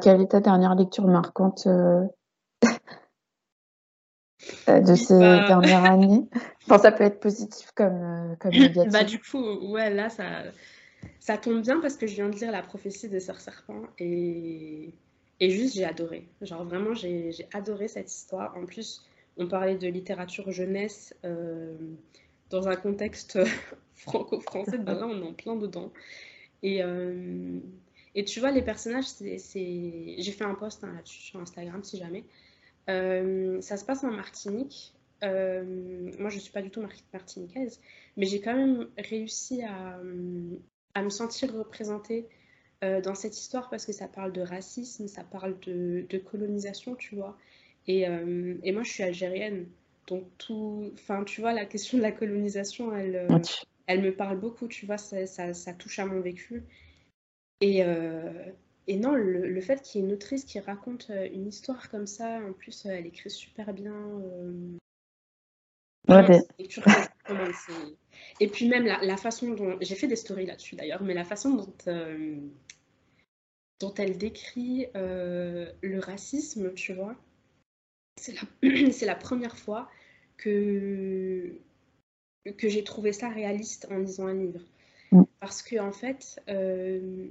quelle 0.01 0.21
est 0.21 0.31
ta 0.31 0.41
dernière 0.41 0.75
lecture 0.75 1.07
marquante 1.07 1.65
de 4.67 4.95
ces 4.95 5.17
bah... 5.17 5.47
dernières 5.47 5.85
années 5.85 6.25
enfin, 6.65 6.77
Ça 6.77 6.91
peut 6.91 7.03
être 7.03 7.19
positif 7.19 7.71
comme, 7.75 8.01
euh, 8.01 8.35
comme 8.39 8.51
négatif. 8.51 8.91
bah, 8.91 9.03
du 9.03 9.19
coup, 9.19 9.71
ouais, 9.71 9.93
là, 9.93 10.09
ça, 10.09 10.43
ça 11.19 11.37
tombe 11.37 11.61
bien 11.61 11.79
parce 11.79 11.97
que 11.97 12.07
je 12.07 12.15
viens 12.15 12.29
de 12.29 12.35
lire 12.35 12.51
La 12.51 12.61
prophétie 12.61 13.09
des 13.09 13.19
sœurs 13.19 13.39
serpents 13.41 13.83
et, 13.99 14.93
et 15.39 15.49
juste, 15.49 15.75
j'ai 15.75 15.85
adoré. 15.85 16.27
Genre, 16.41 16.63
vraiment, 16.63 16.93
j'ai 16.93 17.47
adoré 17.53 17.87
cette 17.87 18.11
histoire. 18.11 18.55
En 18.57 18.65
plus, 18.65 19.05
on 19.37 19.47
parlait 19.47 19.77
de 19.77 19.87
littérature 19.87 20.51
jeunesse 20.51 21.15
euh, 21.25 21.75
dans 22.49 22.67
un 22.67 22.75
contexte 22.75 23.39
franco-français. 23.95 24.77
Ben 24.77 24.95
là, 24.95 25.05
on 25.07 25.21
est 25.21 25.27
en 25.27 25.33
plein 25.33 25.55
dedans. 25.55 25.91
Et, 26.63 26.83
euh, 26.83 27.59
et 28.15 28.25
tu 28.25 28.39
vois, 28.39 28.51
les 28.51 28.63
personnages, 28.63 29.05
c'est 29.05 29.37
j'ai 29.37 30.31
fait 30.31 30.43
un 30.43 30.55
post 30.55 30.83
hein, 30.83 30.91
là-dessus 30.95 31.21
sur 31.21 31.39
Instagram 31.39 31.83
si 31.83 31.97
jamais. 31.97 32.23
Euh, 32.89 33.61
ça 33.61 33.77
se 33.77 33.85
passe 33.85 34.03
en 34.03 34.11
Martinique. 34.11 34.93
Euh, 35.23 35.63
moi, 36.19 36.29
je 36.29 36.35
ne 36.35 36.41
suis 36.41 36.51
pas 36.51 36.61
du 36.61 36.69
tout 36.69 36.83
martiniquaise, 37.13 37.81
mais 38.17 38.25
j'ai 38.25 38.39
quand 38.39 38.55
même 38.55 38.87
réussi 38.97 39.63
à, 39.63 39.99
à 40.93 41.01
me 41.01 41.09
sentir 41.09 41.53
représentée 41.53 42.27
euh, 42.83 43.01
dans 43.01 43.15
cette 43.15 43.35
histoire 43.37 43.69
parce 43.69 43.85
que 43.85 43.91
ça 43.91 44.07
parle 44.07 44.31
de 44.31 44.41
racisme, 44.41 45.07
ça 45.07 45.23
parle 45.23 45.59
de, 45.61 46.05
de 46.07 46.17
colonisation, 46.19 46.95
tu 46.95 47.15
vois. 47.15 47.35
Et, 47.87 48.07
euh, 48.07 48.55
et, 48.63 48.71
moi, 48.71 48.83
je 48.83 48.91
suis 48.91 49.03
algérienne. 49.03 49.67
Donc, 50.07 50.25
tout. 50.37 50.91
Enfin, 50.93 51.23
tu 51.23 51.41
vois, 51.41 51.53
la 51.53 51.65
question 51.65 51.97
de 51.97 52.03
la 52.03 52.11
colonisation, 52.11 52.95
elle, 52.95 53.27
elle 53.87 54.01
me 54.01 54.13
parle 54.13 54.39
beaucoup, 54.39 54.67
tu 54.67 54.85
vois, 54.85 54.97
ça, 54.97 55.25
ça, 55.25 55.73
touche 55.73 55.99
à 55.99 56.05
mon 56.05 56.21
vécu. 56.21 56.63
Et, 57.61 57.83
et 58.87 58.97
non, 58.97 59.15
le, 59.15 59.61
fait 59.61 59.81
qu'il 59.81 59.99
y 59.99 60.03
ait 60.03 60.07
une 60.07 60.13
autrice 60.13 60.45
qui 60.45 60.59
raconte 60.59 61.09
une 61.09 61.47
histoire 61.47 61.89
comme 61.89 62.07
ça, 62.07 62.39
en 62.39 62.53
plus, 62.53 62.85
elle 62.85 63.05
écrit 63.05 63.29
super 63.29 63.73
bien. 63.73 63.93
Et 68.39 68.47
puis 68.47 68.67
même 68.69 68.85
la, 68.85 69.17
façon 69.17 69.53
dont... 69.53 69.77
J'ai 69.81 69.95
fait 69.95 70.07
des 70.07 70.15
stories 70.15 70.45
là-dessus 70.45 70.75
d'ailleurs, 70.75 71.03
mais 71.03 71.13
la 71.13 71.25
façon 71.25 71.55
dont, 71.55 71.73
euh, 71.87 72.37
dont 73.79 73.93
elle 73.95 74.17
décrit 74.17 74.87
euh, 74.95 75.71
le 75.81 75.99
racisme, 75.99 76.73
tu 76.73 76.93
vois, 76.93 77.15
c'est 78.15 78.33
la... 78.33 78.41
la 79.05 79.15
première 79.15 79.57
fois 79.57 79.89
que, 80.37 81.59
que 82.57 82.69
j'ai 82.69 82.83
trouvé 82.83 83.11
ça 83.11 83.27
réaliste 83.27 83.87
en 83.91 83.97
lisant 83.97 84.27
un 84.27 84.33
livre. 84.33 84.61
Mm. 85.11 85.23
Parce 85.39 85.61
que 85.61 85.77
en 85.79 85.91
fait, 85.91 86.41
euh, 86.47 87.27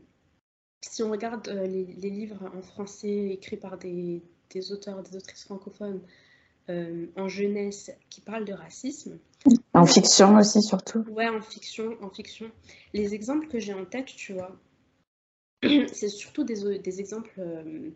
si 0.82 1.02
on 1.02 1.10
regarde 1.10 1.48
les, 1.48 1.84
les, 1.84 2.10
livres 2.10 2.50
en 2.54 2.62
français 2.62 3.30
écrits 3.30 3.56
par 3.56 3.78
des, 3.78 4.22
des 4.50 4.72
auteurs, 4.72 5.02
des 5.02 5.16
autrices 5.16 5.44
francophones, 5.44 6.00
euh, 6.68 7.06
en 7.14 7.28
jeunesse 7.28 7.92
qui 8.10 8.20
parle 8.20 8.44
de 8.44 8.52
racisme. 8.52 9.18
En 9.72 9.86
fiction 9.86 10.36
aussi, 10.36 10.60
surtout. 10.62 11.04
Ouais, 11.10 11.28
en 11.28 11.40
fiction, 11.40 11.96
en 12.02 12.10
fiction. 12.10 12.50
Les 12.92 13.14
exemples 13.14 13.46
que 13.46 13.60
j'ai 13.60 13.72
en 13.72 13.84
tête, 13.84 14.06
tu 14.06 14.32
vois, 14.32 14.58
c'est 15.92 16.08
surtout 16.08 16.42
des, 16.42 16.80
des 16.80 17.00
exemples 17.00 17.38
euh, 17.38 17.90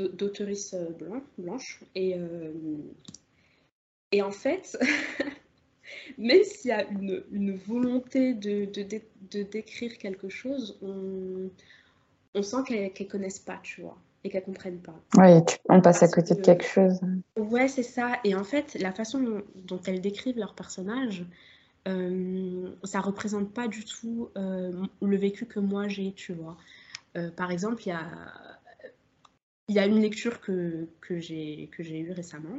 euh, 0.00 0.90
blanches. 1.38 1.82
Et, 1.96 2.14
et 4.12 4.22
en 4.22 4.30
fait, 4.30 4.78
même 6.18 6.44
s'il 6.44 6.68
y 6.68 6.72
a 6.72 6.88
une, 6.88 7.24
une 7.32 7.56
volonté 7.56 8.34
de, 8.34 8.66
de, 8.66 8.86
de, 9.32 9.42
décrire 9.42 9.98
quelque 9.98 10.28
chose, 10.28 10.78
on, 10.80 11.50
on 12.36 12.42
sent 12.42 12.58
qu'elles 12.66 12.92
ne 12.98 13.04
connaissent 13.10 13.40
pas, 13.40 13.58
tu 13.62 13.80
vois 13.80 13.98
et 14.26 14.28
qu'elles 14.28 14.42
comprennent 14.42 14.80
pas. 14.80 15.00
Oui, 15.16 15.40
on 15.68 15.80
passe 15.80 16.02
à 16.02 16.08
côté 16.08 16.34
de 16.34 16.40
quelque 16.40 16.64
chose. 16.64 17.00
Ouais, 17.36 17.68
c'est 17.68 17.84
ça. 17.84 18.18
Et 18.24 18.34
en 18.34 18.42
fait, 18.44 18.76
la 18.80 18.92
façon 18.92 19.42
dont, 19.54 19.80
elles 19.86 20.00
décrivent 20.00 20.38
leurs 20.38 20.54
personnages, 20.54 21.24
euh, 21.86 22.74
ça 22.82 23.00
représente 23.00 23.52
pas 23.54 23.68
du 23.68 23.84
tout 23.84 24.30
euh, 24.36 24.72
le 25.00 25.16
vécu 25.16 25.46
que 25.46 25.60
moi 25.60 25.86
j'ai, 25.86 26.12
tu 26.12 26.32
vois. 26.32 26.56
Euh, 27.16 27.30
par 27.30 27.52
exemple, 27.52 27.82
il 27.86 27.90
y 27.90 27.92
a, 27.92 28.10
y 29.68 29.78
a 29.78 29.86
une 29.86 30.00
lecture 30.00 30.40
que, 30.40 30.88
que 31.00 31.20
j'ai 31.20 31.70
eue 31.78 32.12
récemment 32.12 32.58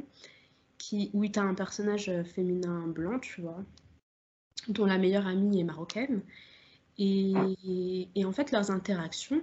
qui, 0.78 1.10
où 1.12 1.26
tu 1.26 1.38
as 1.38 1.42
un 1.42 1.54
personnage 1.54 2.10
féminin 2.34 2.86
blanc, 2.86 3.18
tu 3.18 3.42
vois, 3.42 3.62
dont 4.68 4.86
la 4.86 4.96
meilleure 4.96 5.26
amie 5.26 5.60
est 5.60 5.64
marocaine. 5.64 6.22
Et, 6.96 7.34
et 8.14 8.24
en 8.24 8.32
fait, 8.32 8.50
leurs 8.50 8.70
interactions, 8.70 9.40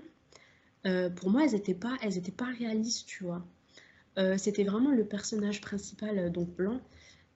euh, 0.86 1.10
pour 1.10 1.30
moi, 1.30 1.44
elles 1.46 1.54
n'étaient 1.54 1.74
pas, 1.74 1.98
elles 2.02 2.22
pas 2.38 2.52
réalistes, 2.58 3.08
tu 3.08 3.24
vois. 3.24 3.46
Euh, 4.18 4.38
c'était 4.38 4.64
vraiment 4.64 4.92
le 4.92 5.06
personnage 5.06 5.62
principal, 5.62 6.18
euh, 6.18 6.30
donc 6.30 6.50
blanc. 6.50 6.80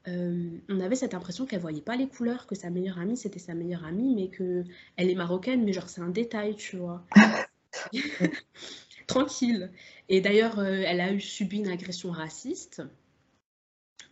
on 0.07 0.79
avait 0.79 0.95
cette 0.95 1.13
impression 1.13 1.45
qu'elle 1.45 1.59
voyait 1.59 1.81
pas 1.81 1.95
les 1.95 2.07
couleurs, 2.07 2.47
que 2.47 2.55
sa 2.55 2.69
meilleure 2.69 2.97
amie 2.99 3.17
c'était 3.17 3.39
sa 3.39 3.53
meilleure 3.53 3.85
amie, 3.85 4.15
mais 4.15 4.29
que 4.29 4.63
elle 4.95 5.09
est 5.09 5.15
marocaine, 5.15 5.63
mais 5.63 5.73
genre 5.73 5.89
c'est 5.89 6.01
un 6.01 6.09
détail, 6.09 6.55
tu 6.55 6.77
vois. 6.77 7.05
Tranquille. 9.07 9.71
Et 10.07 10.21
d'ailleurs, 10.21 10.63
elle 10.63 11.01
a 11.01 11.11
eu 11.11 11.19
subi 11.19 11.57
une 11.57 11.67
agression 11.67 12.11
raciste. 12.11 12.81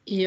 Et, 0.08 0.26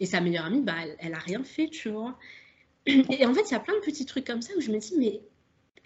et 0.00 0.06
sa 0.06 0.20
meilleure 0.20 0.46
amie, 0.46 0.62
bah, 0.62 0.76
elle, 0.82 0.96
elle 0.98 1.14
a 1.14 1.18
rien 1.18 1.42
fait, 1.44 1.68
tu 1.68 1.90
vois. 1.90 2.18
Et 2.86 3.26
en 3.26 3.34
fait, 3.34 3.42
il 3.42 3.52
y 3.52 3.54
a 3.54 3.60
plein 3.60 3.74
de 3.74 3.80
petits 3.80 4.06
trucs 4.06 4.26
comme 4.26 4.42
ça 4.42 4.52
où 4.56 4.60
je 4.60 4.70
me 4.70 4.78
dis, 4.78 4.94
mais 4.98 5.20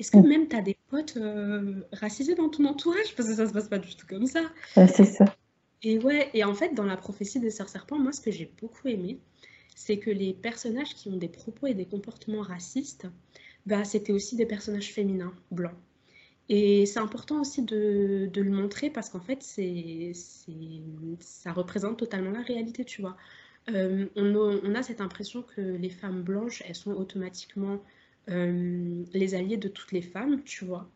est-ce 0.02 0.10
que 0.10 0.16
mm. 0.16 0.28
même 0.28 0.48
tu 0.48 0.56
as 0.56 0.62
des 0.62 0.76
potes 0.88 1.16
euh, 1.16 1.74
racisés 1.92 2.34
dans 2.34 2.48
ton 2.48 2.64
entourage? 2.64 3.14
Parce 3.16 3.28
que 3.28 3.36
ça 3.36 3.46
se 3.46 3.52
passe 3.52 3.68
pas 3.68 3.78
du 3.78 3.94
tout 3.94 4.04
comme 4.04 4.26
ça. 4.26 4.40
c'est 4.74 5.04
ça. 5.04 5.24
Et 5.84 6.00
ouais, 6.00 6.28
et 6.34 6.42
en 6.42 6.54
fait, 6.54 6.74
dans 6.74 6.84
la 6.84 6.96
prophétie 6.96 7.38
des 7.38 7.50
sœurs 7.50 7.68
serpents, 7.68 8.00
moi, 8.00 8.10
ce 8.10 8.20
que 8.20 8.32
j'ai 8.32 8.50
beaucoup 8.60 8.88
aimé, 8.88 9.20
c'est 9.76 9.98
que 9.98 10.10
les 10.10 10.34
personnages 10.34 10.96
qui 10.96 11.08
ont 11.08 11.16
des 11.16 11.28
propos 11.28 11.68
et 11.68 11.74
des 11.74 11.86
comportements 11.86 12.42
racistes, 12.42 13.06
bah, 13.64 13.84
c'était 13.84 14.12
aussi 14.12 14.34
des 14.34 14.44
personnages 14.44 14.92
féminins, 14.92 15.34
blancs. 15.52 15.76
Et 16.48 16.84
c'est 16.84 16.98
important 16.98 17.40
aussi 17.40 17.62
de, 17.62 18.28
de, 18.32 18.42
le 18.42 18.50
montrer 18.50 18.90
parce 18.90 19.08
qu'en 19.08 19.20
fait, 19.20 19.40
c'est, 19.40 20.10
ça 21.20 21.52
représente 21.52 21.96
totalement 21.96 22.32
la 22.32 22.42
réalité, 22.42 22.84
tu 22.84 23.02
vois. 23.02 23.16
Euh, 23.70 24.06
on, 24.16 24.34
a, 24.34 24.60
on, 24.64 24.74
a, 24.74 24.82
cette 24.82 25.00
impression 25.00 25.42
que 25.42 25.60
les 25.60 25.90
femmes 25.90 26.22
blanches, 26.22 26.64
elles 26.66 26.74
sont 26.74 26.90
automatiquement 26.90 27.80
euh, 28.30 29.04
les 29.12 29.34
alliés 29.34 29.56
de 29.56 29.68
toutes 29.68 29.92
les 29.92 30.02
femmes, 30.02 30.42
tu 30.44 30.64
vois. 30.64 30.88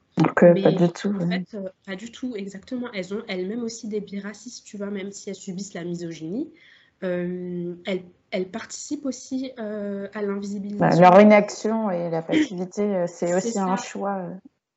Mais 0.42 0.62
pas 0.62 0.72
du 0.72 0.88
tout. 0.88 1.14
En 1.20 1.28
fait, 1.28 1.54
euh, 1.54 1.68
pas 1.84 1.96
du 1.96 2.10
tout, 2.10 2.34
exactement. 2.36 2.88
Elles 2.94 3.12
ont 3.12 3.22
elles-mêmes 3.28 3.62
aussi 3.62 3.88
des 3.88 4.00
biracistes, 4.00 4.64
tu 4.64 4.76
vois, 4.76 4.90
même 4.90 5.12
si 5.12 5.28
elles 5.28 5.36
subissent 5.36 5.74
la 5.74 5.84
misogynie. 5.84 6.50
Euh, 7.02 7.74
elles, 7.84 8.04
elles, 8.30 8.48
participent 8.48 9.04
aussi 9.04 9.52
à 9.58 10.22
l'invisibilité. 10.22 10.78
Bah, 10.78 10.96
leur 10.98 11.20
inaction 11.20 11.90
et 11.90 12.08
la 12.10 12.22
passivité, 12.22 13.04
c'est 13.06 13.34
aussi 13.34 13.58
un 13.58 13.76
choix. 13.76 14.30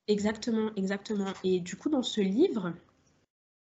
Exactement, 0.10 0.72
exactement. 0.76 1.28
Et 1.44 1.60
du 1.60 1.76
coup, 1.76 1.90
dans 1.90 2.04
ce 2.04 2.20
livre, 2.20 2.74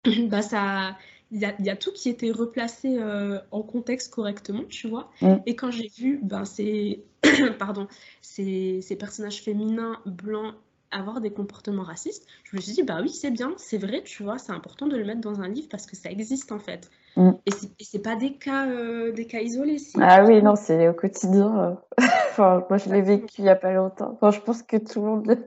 bah, 0.28 0.42
ça, 0.42 0.96
il 1.32 1.40
y, 1.40 1.70
a, 1.70 1.76
tout 1.76 1.92
qui 1.92 2.08
était 2.08 2.30
replacé 2.30 2.98
euh, 2.98 3.40
en 3.50 3.62
contexte 3.62 4.14
correctement, 4.14 4.62
tu 4.68 4.88
vois. 4.88 5.10
Mm. 5.20 5.34
Et 5.46 5.56
quand 5.56 5.70
j'ai 5.70 5.88
vu 5.88 6.20
ben, 6.22 6.44
ces, 6.44 7.04
pardon, 7.58 7.88
ces, 8.22 8.80
ces, 8.80 8.96
personnages 8.96 9.42
féminins 9.42 10.00
blancs 10.06 10.54
avoir 10.92 11.20
des 11.20 11.30
comportements 11.30 11.82
racistes, 11.82 12.26
je 12.44 12.56
me 12.56 12.60
suis 12.60 12.72
dit, 12.72 12.82
bah 12.84 12.98
oui, 13.02 13.10
c'est 13.10 13.32
bien, 13.32 13.52
c'est 13.56 13.78
vrai, 13.78 14.02
tu 14.04 14.22
vois, 14.22 14.38
c'est 14.38 14.52
important 14.52 14.86
de 14.86 14.96
le 14.96 15.04
mettre 15.04 15.20
dans 15.20 15.40
un 15.40 15.48
livre 15.48 15.68
parce 15.68 15.86
que 15.86 15.96
ça 15.96 16.10
existe 16.10 16.52
en 16.52 16.60
fait. 16.60 16.90
Mm. 17.16 17.32
Et 17.46 17.84
c'est 17.84 18.02
pas 18.02 18.14
des 18.14 18.34
cas, 18.34 18.66
euh, 18.68 19.12
des 19.12 19.26
cas 19.26 19.40
isolés. 19.40 19.78
Ah 20.00 20.24
oui, 20.24 20.42
non, 20.42 20.54
c'est 20.54 20.88
au 20.88 20.94
quotidien. 20.94 21.78
Euh. 21.98 22.04
enfin, 22.30 22.64
moi, 22.68 22.78
je 22.78 22.88
l'ai 22.90 23.02
vécu 23.02 23.36
il 23.38 23.44
y 23.44 23.48
a 23.48 23.56
pas 23.56 23.72
longtemps. 23.72 24.12
Enfin, 24.14 24.30
je 24.30 24.40
pense 24.40 24.62
que 24.62 24.76
tout 24.76 25.00
le 25.00 25.06
monde 25.06 25.38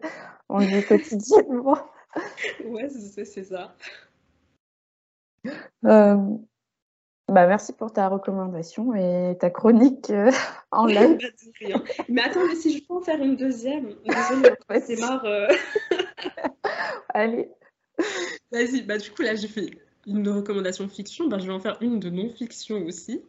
on 0.49 0.59
le 0.59 0.65
vit 0.65 0.83
quotidiennement. 0.83 1.77
ouais, 2.65 2.89
c'est 2.89 3.43
ça. 3.43 3.73
Euh, 5.85 6.17
bah 7.27 7.47
merci 7.47 7.73
pour 7.73 7.93
ta 7.93 8.07
recommandation 8.09 8.93
et 8.95 9.37
ta 9.39 9.49
chronique 9.49 10.09
euh, 10.09 10.31
en 10.71 10.85
live. 10.85 11.19
mais 12.09 12.21
attends, 12.21 12.45
mais 12.47 12.55
si 12.55 12.77
je 12.77 12.83
peux 12.85 12.95
en 12.95 13.01
faire 13.01 13.21
une 13.21 13.35
deuxième, 13.35 13.95
désolée, 14.05 14.55
c'est 14.85 14.99
marre. 14.99 15.25
Euh. 15.25 15.47
Allez. 17.13 17.49
Vas-y, 18.51 18.81
bah 18.81 18.97
du 18.97 19.11
coup 19.11 19.21
là 19.21 19.35
j'ai 19.35 19.47
fait 19.47 19.69
une 20.07 20.27
recommandation 20.29 20.87
fiction, 20.87 21.27
bah, 21.27 21.37
je 21.39 21.45
vais 21.45 21.53
en 21.53 21.59
faire 21.59 21.77
une 21.81 21.99
de 21.99 22.09
non-fiction 22.09 22.83
aussi. 22.85 23.21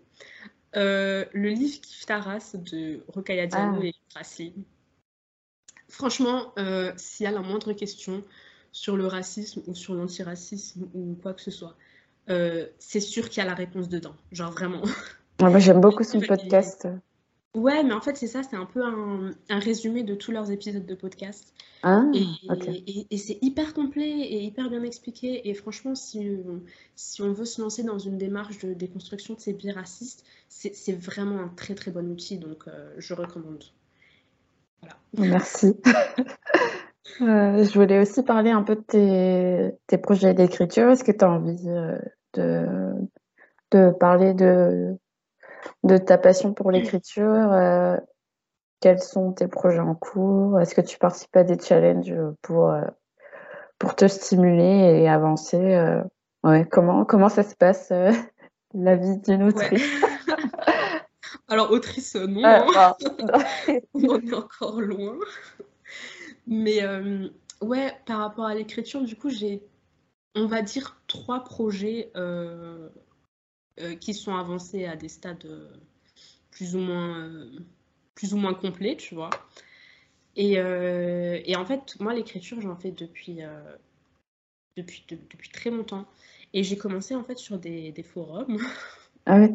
le 0.75 1.29
livre 1.35 1.81
Kif 1.81 2.07
Taras 2.07 2.55
de 2.55 3.05
Rokaya 3.09 3.47
Diallo 3.47 3.83
ah. 4.15 4.23
et. 4.39 4.55
Franchement, 5.89 6.55
s'il 6.97 7.25
y 7.25 7.27
a 7.27 7.33
la 7.33 7.41
moindre 7.41 7.73
question 7.73 8.23
sur 8.73 8.97
le 8.97 9.07
racisme 9.07 9.63
ou 9.67 9.75
sur 9.75 9.95
l'antiracisme 9.95 10.89
ou 10.95 11.19
quoi 11.21 11.35
que 11.35 11.41
ce 11.41 11.51
soit, 11.51 11.77
euh, 12.31 12.67
c'est 12.79 13.01
sûr 13.01 13.29
qu'il 13.29 13.43
y 13.43 13.47
a 13.47 13.49
la 13.49 13.55
réponse 13.55 13.89
dedans. 13.89 14.15
Genre 14.33 14.51
vraiment. 14.51 14.83
moi, 15.41 15.59
j'aime 15.59 15.81
beaucoup 15.81 16.05
son 16.05 16.21
podcast. 16.21 16.89
Ouais, 17.57 17.83
mais 17.83 17.93
en 17.93 18.01
fait, 18.01 18.17
c'est 18.17 18.29
ça, 18.29 18.45
c'est 18.45 18.57
un 18.57 18.67
peu 18.67 18.81
un, 18.85 19.33
résumé 19.49 20.05
de 20.05 20.15
tous 20.15 20.31
leurs 20.31 20.53
épisodes 20.53 20.87
de 20.87 20.95
podcast. 20.95 21.53
Ah, 21.83 22.05
et, 22.15 23.07
et, 23.11 23.17
c'est 23.17 23.39
hyper 23.43 23.75
complet 23.75 24.09
et 24.09 24.45
hyper 24.45 24.71
bien 24.71 24.85
expliqué. 24.85 25.49
Et 25.49 25.55
franchement, 25.55 25.97
si, 25.97 26.39
si 26.95 27.23
on 27.23 27.33
veut 27.33 27.45
se 27.45 27.61
lancer 27.61 27.83
dans 27.83 27.99
une 27.99 28.19
démarche 28.19 28.59
de 28.61 28.73
déconstruction 28.73 29.35
de 29.35 29.41
ces 29.41 29.53
biais 29.53 29.73
racistes, 29.73 30.25
c'est 30.49 30.93
vraiment 30.93 31.41
un 31.41 31.49
très 31.49 31.75
très 31.75 31.91
bon 31.91 32.09
outil. 32.13 32.39
Donc, 32.39 32.69
euh, 32.69 32.95
je 32.99 33.15
recommande. 33.15 33.65
Voilà. 34.81 34.97
Merci. 35.19 35.75
Euh, 37.21 37.65
je 37.65 37.79
voulais 37.79 37.99
aussi 37.99 38.23
parler 38.23 38.51
un 38.51 38.63
peu 38.63 38.77
de 38.77 38.81
tes, 38.81 39.77
tes 39.87 39.99
projets 39.99 40.33
d'écriture. 40.33 40.89
Est-ce 40.89 41.05
que 41.05 41.13
tu 41.13 41.23
as 41.23 41.31
envie 41.31 41.69
de, 42.35 42.93
de 43.71 43.91
parler 43.91 44.35
de, 44.35 44.97
de 45.85 45.97
ta 45.97 46.19
passion 46.19 46.53
pour 46.55 46.71
l'écriture 46.71 47.53
euh, 47.53 47.97
Quels 48.81 49.03
sont 49.03 49.33
tes 49.33 49.49
projets 49.49 49.81
en 49.81 49.95
cours? 49.95 50.61
Est-ce 50.61 50.75
que 50.75 50.81
tu 50.81 50.99
participes 50.99 51.37
à 51.37 51.45
des 51.45 51.59
challenges 51.59 52.15
pour, 52.43 52.71
euh, 52.71 52.85
pour 53.79 53.95
te 53.95 54.09
stimuler 54.09 55.01
et 55.01 55.09
avancer 55.09 56.01
ouais, 56.45 56.67
comment, 56.71 57.05
comment 57.05 57.29
ça 57.29 57.43
se 57.43 57.55
passe 57.55 57.93
la 58.75 58.97
vie 58.97 59.19
d'une 59.19 59.45
autrice? 59.45 59.83
Alors, 61.49 61.73
autrice, 61.73 62.15
non. 62.15 62.43
Ah, 62.77 62.97
On 63.95 64.09
en 64.09 64.21
est 64.21 64.35
encore 64.35 64.81
loin. 64.81 65.19
Mais 66.47 66.83
euh, 66.83 67.29
ouais, 67.61 67.93
par 68.07 68.19
rapport 68.19 68.47
à 68.47 68.55
l'écriture, 68.55 69.03
du 69.03 69.17
coup, 69.17 69.31
j'ai, 69.31 69.63
on 70.35 70.47
va 70.47 70.63
dire, 70.63 71.00
trois 71.11 71.43
projets 71.43 72.13
euh, 72.17 72.89
euh, 73.81 73.97
qui 73.97 74.15
sont 74.15 74.35
avancés 74.37 74.87
à 74.87 74.95
des 74.95 75.09
stades 75.09 75.47
plus 76.53 76.77
ou 76.77 76.79
moins 76.79 77.31
plus 78.15 78.33
ou 78.33 78.37
moins 78.37 78.55
complet, 78.55 78.97
tu 78.97 79.15
vois. 79.15 79.31
Et, 80.37 80.53
et 80.55 81.57
en 81.57 81.67
fait, 81.67 81.99
moi, 82.01 82.15
l'écriture, 82.15 82.61
j'en 82.61 82.77
fais 82.77 82.93
depuis, 82.93 83.41
depuis, 84.77 85.05
depuis 85.09 85.51
très 85.51 85.71
longtemps. 85.71 86.07
Et 86.53 86.63
j'ai 86.63 86.77
commencé 86.77 87.15
en 87.15 87.25
fait 87.25 87.39
sur 87.39 87.59
des, 87.59 87.93
des 87.93 88.03
forums. 88.03 88.59
Ah 89.27 89.39
ouais. 89.39 89.53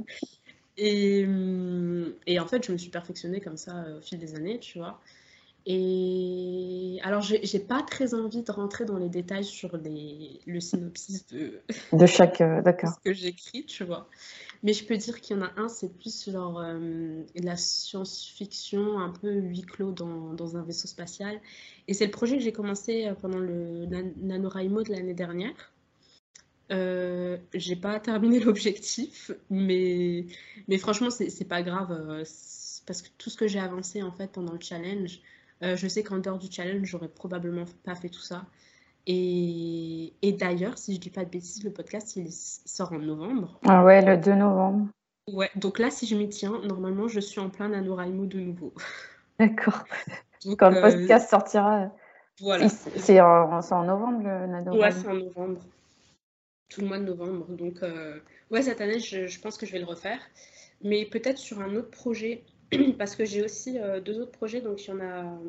Et, 0.78 1.26
et, 2.28 2.40
en 2.40 2.48
fait, 2.48 2.66
je 2.66 2.72
me 2.72 2.78
suis 2.78 2.92
perfectionnée 2.92 3.42
comme 3.42 3.58
ça 3.58 3.84
au 3.98 4.02
fil 4.02 4.20
des 4.20 4.36
années, 4.36 4.60
tu 4.60 4.78
vois. 4.78 5.02
Et 5.68 7.00
alors, 7.02 7.22
j'ai 7.22 7.60
pas 7.60 7.82
très 7.82 8.14
envie 8.14 8.44
de 8.44 8.52
rentrer 8.52 8.86
dans 8.86 8.98
les 8.98 9.10
détails 9.10 9.44
sur 9.44 9.78
les, 9.78 10.40
le 10.46 10.60
synopsis 10.60 11.26
de, 11.28 11.60
de 11.92 12.06
chaque. 12.06 12.42
Euh, 12.42 12.62
d'accord. 12.62 12.92
ce 13.04 13.10
que 13.10 13.14
j'écris, 13.14 13.66
tu 13.66 13.84
vois. 13.84 14.08
Mais 14.62 14.74
je 14.74 14.86
peux 14.86 14.96
dire 14.96 15.22
qu'il 15.22 15.38
y 15.38 15.40
en 15.40 15.44
a 15.44 15.52
un, 15.58 15.68
c'est 15.68 15.92
plus 15.98 16.30
genre 16.30 16.60
euh, 16.60 17.24
la 17.36 17.58
science-fiction, 17.58 19.00
un 19.00 19.10
peu 19.10 19.32
huis 19.32 19.64
clos 19.64 19.92
dans, 19.92 20.34
dans, 20.34 20.56
un 20.56 20.62
vaisseau 20.62 20.88
spatial. 20.88 21.42
Et 21.88 21.96
c'est 21.96 22.06
le 22.06 22.12
projet 22.12 22.38
que 22.38 22.44
j'ai 22.44 22.54
commencé 22.54 23.08
euh, 23.08 23.16
pendant 23.16 23.40
le 23.40 23.88
NaNoWriMo 23.88 24.84
de 24.84 24.92
l'année 24.92 25.16
dernière. 25.16 25.74
Euh, 26.72 27.38
j'ai 27.56 27.76
pas 27.76 28.00
terminé 28.00 28.40
l'objectif, 28.44 29.32
mais, 29.50 30.28
mais 30.68 30.78
franchement, 30.78 31.10
c'est 31.10 31.48
pas 31.48 31.64
grave. 31.64 32.24
parce 32.86 33.02
que 33.02 33.10
tout 33.18 33.32
ce 33.32 33.38
que 33.38 33.48
j'ai 33.48 33.60
avancé 33.60 34.04
en 34.04 34.12
fait 34.12 34.32
pendant 34.32 34.54
le 34.54 34.60
challenge, 34.60 35.22
euh, 35.64 35.76
je 35.76 35.88
sais 35.88 36.04
qu'en 36.04 36.18
dehors 36.18 36.38
du 36.38 36.52
challenge, 36.52 36.86
j'aurais 36.88 37.08
probablement 37.08 37.66
pas 37.84 37.96
fait 37.96 38.10
tout 38.10 38.22
ça. 38.22 38.46
Et, 39.08 40.14
et 40.22 40.32
d'ailleurs, 40.32 40.78
si 40.78 40.96
je 40.96 41.00
dis 41.00 41.10
pas 41.10 41.26
de 41.26 41.30
bêtises, 41.30 41.64
le 41.64 41.72
podcast 41.72 42.16
il 42.16 42.32
sort 42.32 42.92
en 42.92 43.00
novembre. 43.00 43.60
Ah 43.66 43.84
ouais, 43.84 44.04
le 44.04 44.18
2 44.18 44.34
novembre. 44.34 44.88
Ouais, 45.32 45.50
donc 45.56 45.80
là, 45.80 45.90
si 45.90 46.06
je 46.08 46.16
m'y 46.16 46.30
tiens, 46.30 46.60
normalement, 46.64 47.08
je 47.08 47.20
suis 47.20 47.40
en 47.40 47.50
plein 47.50 47.70
NaNoWriMo 47.70 48.26
de 48.26 48.40
nouveau. 48.40 48.74
D'accord. 49.40 49.84
Quand 50.58 50.70
le 50.70 50.78
euh, 50.78 50.82
podcast 50.82 51.30
sortira. 51.30 51.92
Voilà. 52.40 52.70
C'est 52.70 53.22
en, 53.22 53.60
en, 53.60 53.84
novembre 53.84 54.24
le 54.24 54.48
NaNoWriMo 54.48 54.82
Ouais, 54.82 54.92
c'est 54.92 55.08
en 55.08 55.16
novembre. 55.16 55.62
Tout 56.70 56.82
le 56.82 56.88
mois 56.88 57.00
de 57.00 57.06
novembre. 57.06 57.48
Donc, 57.50 57.82
euh, 57.84 58.20
ouais, 58.52 58.62
cette 58.62 58.82
année, 58.82 59.00
je, 59.00 59.28
je, 59.28 59.40
pense 59.40 59.58
que 59.58 59.66
je 59.66 59.72
vais 59.72 59.80
le 59.80 59.86
refaire. 59.86 60.20
Mais 60.84 61.06
peut-être 61.06 61.38
sur 61.38 61.60
un 61.62 61.76
autre 61.76 61.90
projet 61.90 62.44
parce 62.98 63.16
que 63.16 63.26
j'ai 63.26 63.44
aussi 63.44 63.80
euh, 63.80 64.00
deux 64.02 64.20
autres 64.20 64.32
projets. 64.32 64.62
Donc, 64.62 64.86
il 64.86 64.90
y 64.90 64.94
en 64.94 65.00
a, 65.00 65.40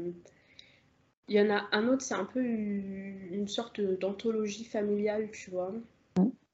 il 1.29 1.35
y 1.35 1.41
en 1.41 1.51
a 1.51 1.69
un 1.73 1.89
autre, 1.89 2.03
c'est 2.03 2.15
un 2.15 2.25
peu 2.25 2.41
une 2.41 3.49
sorte 3.49 3.81
d'anthologie 3.81 4.65
familiale, 4.65 5.31
tu 5.33 5.51
vois, 5.51 5.73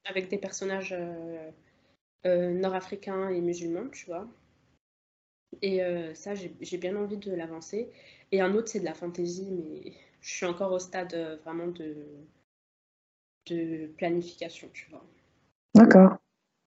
avec 0.05 0.29
des 0.29 0.39
personnages 0.39 0.95
euh, 0.99 1.51
euh, 2.27 2.53
nord-africains 2.53 3.29
et 3.29 3.41
musulmans, 3.41 3.89
tu 3.91 4.07
vois. 4.07 4.27
Et 5.61 5.81
ça, 6.15 6.33
j'ai 6.35 6.79
bien 6.79 6.97
envie 6.97 7.19
de 7.19 7.33
l'avancer. 7.33 7.91
Et 8.33 8.41
un 8.41 8.55
autre, 8.55 8.69
c'est 8.69 8.81
de 8.81 8.85
la 8.85 8.95
fantaisie, 8.95 9.49
mais 9.53 9.93
je 10.21 10.35
suis 10.35 10.47
encore 10.47 10.73
au 10.73 10.79
stade 10.79 11.15
vraiment 11.45 11.69
de, 11.69 11.95
de 13.47 13.87
planification, 13.99 14.69
tu 14.73 14.89
vois. 14.91 15.05
D'accord. 15.75 16.17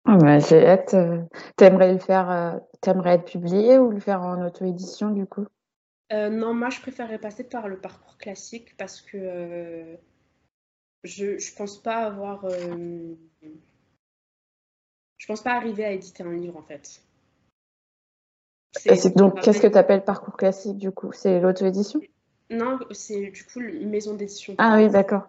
Ah 0.05 0.17
bah, 0.17 0.39
j'ai 0.39 0.65
hâte. 0.65 0.93
Euh, 0.93 1.21
t'aimerais 1.55 1.93
le 1.93 1.99
faire, 1.99 2.29
euh, 2.29 2.59
t'aimerais 2.81 3.15
être 3.15 3.25
publié 3.25 3.79
ou 3.79 3.89
le 3.89 3.99
faire 3.99 4.21
en 4.21 4.45
auto-édition 4.45 5.09
du 5.09 5.25
coup? 5.25 5.47
Euh, 6.13 6.29
non, 6.29 6.53
moi 6.53 6.69
je 6.69 6.79
préférerais 6.79 7.17
passer 7.17 7.43
par 7.43 7.67
le 7.67 7.77
parcours 7.77 8.17
classique 8.17 8.77
parce 8.77 9.01
que 9.01 9.97
je, 11.03 11.39
je 11.39 11.55
pense 11.55 11.81
pas 11.81 12.05
avoir. 12.05 12.47
je 15.17 15.25
pense 15.25 15.41
pas 15.41 15.53
arriver 15.53 15.85
à 15.85 15.91
éditer 15.91 16.21
un 16.23 16.33
livre 16.33 16.57
en 16.57 16.61
fait. 16.61 17.01
donc, 19.15 19.41
qu'est-ce 19.41 19.61
que 19.61 19.67
tu 19.67 19.77
appelles 19.77 20.03
parcours 20.03 20.37
classique 20.37 20.77
du 20.77 20.91
coup? 20.91 21.11
C'est 21.13 21.39
l'auto-édition? 21.39 22.01
Non, 22.51 22.77
c'est 22.91 23.31
du 23.31 23.43
coup 23.43 23.59
une 23.59 23.89
maison 23.89 24.13
d'édition. 24.13 24.55
Ah 24.59 24.75
oui, 24.77 24.89
d'accord. 24.89 25.27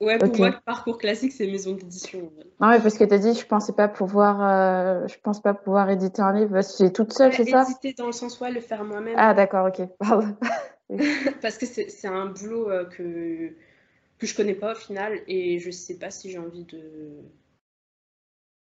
Ouais, 0.00 0.18
pour 0.18 0.34
moi, 0.38 0.48
le 0.48 0.60
parcours 0.64 0.96
classique, 0.96 1.32
c'est 1.32 1.46
maison 1.46 1.74
d'édition. 1.74 2.32
Ah 2.58 2.70
ouais, 2.70 2.80
parce 2.80 2.96
que 2.96 3.04
tu 3.04 3.12
as 3.12 3.18
dit, 3.18 3.34
je 3.34 3.44
pensais 3.44 3.74
pas 3.74 3.86
pouvoir, 3.86 4.42
euh, 4.42 5.06
je 5.06 5.16
pense 5.22 5.42
pas 5.42 5.52
pouvoir 5.52 5.90
éditer 5.90 6.22
un 6.22 6.32
livre 6.32 6.62
si 6.62 6.84
j'ai 6.84 6.92
toute 6.92 7.12
seule, 7.12 7.34
c'est 7.34 7.44
ça? 7.44 7.64
Éditer 7.64 7.92
dans 7.92 8.06
le 8.06 8.12
sens, 8.12 8.40
ouais, 8.40 8.50
le 8.50 8.60
faire 8.60 8.82
moi-même. 8.84 9.14
Ah 9.18 9.34
d'accord, 9.34 9.68
ok. 9.68 9.86
parce 11.42 11.58
que 11.58 11.66
c'est 11.66 12.08
un 12.08 12.26
boulot 12.26 12.70
euh, 12.70 12.84
que, 12.86 13.52
que 14.18 14.26
je 14.26 14.34
connais 14.34 14.54
pas 14.54 14.72
au 14.72 14.74
final 14.74 15.20
et 15.28 15.58
je 15.58 15.70
sais 15.70 15.98
pas 15.98 16.10
si 16.10 16.30
j'ai 16.30 16.38
envie 16.38 16.64
de, 16.64 17.22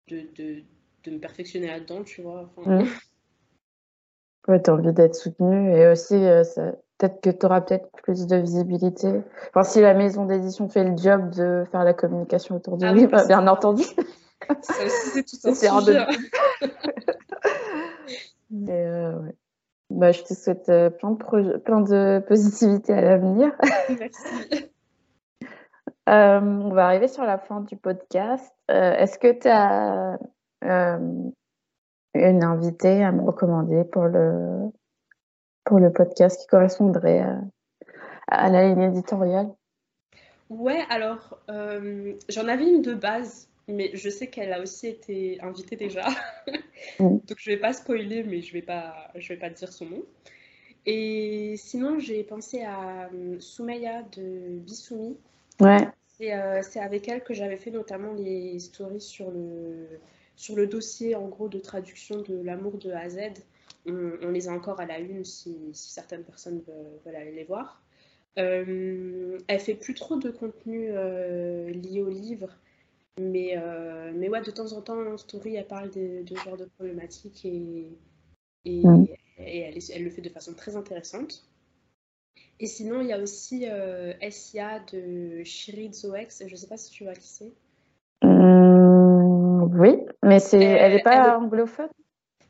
de, 0.07 0.21
de, 0.35 0.63
de 1.03 1.11
me 1.11 1.19
perfectionner 1.19 1.67
là-dedans, 1.67 2.03
tu 2.03 2.23
vois. 2.23 2.49
Enfin... 2.57 2.79
Mmh. 2.79 2.87
Ouais, 4.47 4.61
tu 4.61 4.69
as 4.69 4.73
envie 4.73 4.93
d'être 4.93 5.15
soutenue 5.15 5.77
et 5.77 5.87
aussi, 5.87 6.15
euh, 6.15 6.43
ça, 6.43 6.73
peut-être 6.97 7.21
que 7.21 7.29
tu 7.29 7.45
auras 7.45 7.61
peut-être 7.61 7.89
plus 8.03 8.27
de 8.27 8.35
visibilité. 8.37 9.21
Enfin, 9.49 9.63
si 9.63 9.81
la 9.81 9.93
maison 9.93 10.25
d'édition 10.25 10.67
fait 10.69 10.83
le 10.83 10.97
job 10.97 11.29
de 11.31 11.63
faire 11.71 11.83
la 11.83 11.93
communication 11.93 12.55
autour 12.55 12.77
du 12.77 12.85
ah 12.85 12.93
livre, 12.93 13.25
bien 13.27 13.47
entendu. 13.47 13.83
Ça 14.61 14.85
aussi, 14.85 15.09
c'est 15.09 15.23
tout 15.23 15.49
un 15.49 15.53
sujet. 15.53 16.05
Mais 18.49 18.85
euh, 18.85 19.19
ouais. 19.19 19.35
bah, 19.89 20.11
je 20.11 20.23
te 20.23 20.33
souhaite 20.33 20.69
euh, 20.69 20.89
plein, 20.89 21.11
de 21.11 21.57
plein 21.57 21.81
de 21.81 22.23
positivité 22.27 22.93
à 22.93 23.01
l'avenir. 23.01 23.51
Merci. 23.89 24.69
euh, 26.09 26.39
on 26.39 26.73
va 26.73 26.85
arriver 26.85 27.07
sur 27.07 27.23
la 27.23 27.37
fin 27.37 27.61
du 27.61 27.75
podcast. 27.75 28.53
Euh, 28.71 28.93
est-ce 28.93 29.19
que 29.19 29.31
tu 29.33 29.47
as 29.49 30.17
une 32.13 32.43
invitée 32.43 33.03
à 33.03 33.11
me 33.11 33.21
recommander 33.21 33.83
pour 33.83 34.05
le, 34.05 34.71
pour 35.67 35.79
le 35.79 35.91
podcast 35.91 36.39
qui 36.39 36.47
correspondrait 36.47 37.23
à, 38.27 38.49
la 38.49 38.69
ligne 38.69 38.83
éditoriale 38.83 39.53
Ouais, 40.49 40.81
alors 40.89 41.37
euh, 41.49 42.13
j'en 42.29 42.47
avais 42.47 42.63
une 42.63 42.81
de 42.81 42.93
base, 42.93 43.49
mais 43.67 43.91
je 43.93 44.09
sais 44.09 44.27
qu'elle 44.27 44.53
a 44.53 44.61
aussi 44.61 44.87
été 44.87 45.39
invitée 45.41 45.75
déjà. 45.75 46.05
Donc 46.99 47.35
je 47.37 47.49
vais 47.49 47.57
pas 47.57 47.73
spoiler, 47.73 48.23
mais 48.23 48.41
je 48.41 48.53
vais 48.53 48.61
pas, 48.61 49.11
je 49.15 49.27
vais 49.27 49.39
pas 49.39 49.49
dire 49.49 49.71
son 49.71 49.85
nom. 49.85 50.03
Et 50.85 51.55
sinon, 51.57 51.99
j'ai 51.99 52.23
pensé 52.23 52.63
à 52.63 53.09
euh, 53.13 53.35
Soumeya 53.41 54.03
de 54.15 54.57
Bissoumi. 54.59 55.17
Ouais. 55.59 55.85
Euh, 56.21 56.61
c'est 56.63 56.79
avec 56.79 57.09
elle 57.09 57.21
que 57.23 57.33
j'avais 57.33 57.57
fait 57.57 57.71
notamment 57.71 58.13
les 58.13 58.57
stories 58.59 59.01
sur 59.01 59.29
le, 59.31 59.99
sur 60.37 60.55
le 60.55 60.65
dossier 60.65 61.13
en 61.15 61.27
gros 61.27 61.49
de 61.49 61.59
traduction 61.59 62.21
de 62.21 62.41
L'amour 62.41 62.77
de 62.77 62.91
A 62.91 63.01
à 63.01 63.09
Z 63.09 63.19
on, 63.87 64.29
les 64.29 64.47
a 64.47 64.51
encore 64.51 64.79
à 64.79 64.85
la 64.85 64.99
une 64.99 65.23
si, 65.23 65.71
certaines 65.73 66.23
personnes 66.23 66.61
veulent, 67.05 67.15
aller 67.15 67.31
les 67.31 67.43
voir. 67.43 67.81
Euh, 68.37 69.39
elle 69.47 69.59
fait 69.59 69.73
plus 69.73 69.93
trop 69.95 70.17
de 70.17 70.29
contenu 70.29 70.89
euh, 70.91 71.69
lié 71.69 72.01
au 72.01 72.09
livre, 72.09 72.49
mais, 73.19 73.57
euh, 73.57 74.11
mais 74.13 74.29
ouais, 74.29 74.41
de 74.41 74.51
temps 74.51 74.73
en 74.73 74.81
temps 74.81 74.99
en 74.99 75.17
story, 75.17 75.55
elle 75.55 75.65
parle 75.65 75.89
de, 75.89 76.23
de 76.23 76.35
genre 76.35 76.57
de 76.57 76.65
problématiques 76.65 77.45
et, 77.45 77.87
et, 78.65 78.83
elle, 79.37 79.77
elle, 79.91 80.03
le 80.03 80.09
fait 80.09 80.21
de 80.21 80.29
façon 80.29 80.53
très 80.53 80.75
intéressante. 80.75 81.43
Et 82.59 82.67
sinon, 82.67 83.01
il 83.01 83.07
y 83.07 83.13
a 83.13 83.19
aussi 83.19 83.65
Essia 84.21 84.79
de 84.91 85.43
Shiri 85.43 85.93
Zoex, 85.93 86.43
je 86.45 86.51
ne 86.51 86.55
sais 86.55 86.67
pas 86.67 86.77
si 86.77 86.91
tu 86.91 87.03
vois 87.03 87.13
qui 87.13 87.27
c'est. 87.27 87.53
oui, 88.23 89.99
mais 90.23 90.39
c'est, 90.39 90.61
elle 90.61 90.93
n'est 90.93 91.03
pas 91.03 91.37
anglophone? 91.37 91.89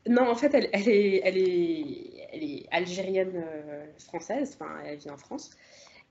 Non, 0.08 0.28
en 0.28 0.34
fait, 0.34 0.54
elle, 0.54 0.88
est, 0.88 1.20
elle, 1.24 1.36
est, 1.36 2.28
elle 2.32 2.44
est 2.44 2.66
algérienne 2.70 3.32
euh, 3.36 3.86
française, 3.98 4.56
enfin, 4.58 4.80
elle 4.84 4.98
vit 4.98 5.10
en 5.10 5.16
France. 5.16 5.50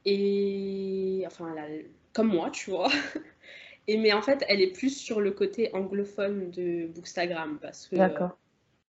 Et 0.05 1.23
enfin, 1.25 1.53
comme 2.13 2.27
moi, 2.27 2.49
tu 2.49 2.69
vois. 2.69 2.89
Et 3.89 3.97
mais 3.97 4.11
en 4.11 4.21
fait, 4.21 4.43
elle 4.49 4.61
est 4.61 4.73
plus 4.73 4.97
sur 4.97 5.21
le 5.21 5.31
côté 5.31 5.73
anglophone 5.73 6.51
de 6.51 6.87
Bookstagram 6.87 7.57
parce 7.61 7.87
que 7.87 7.95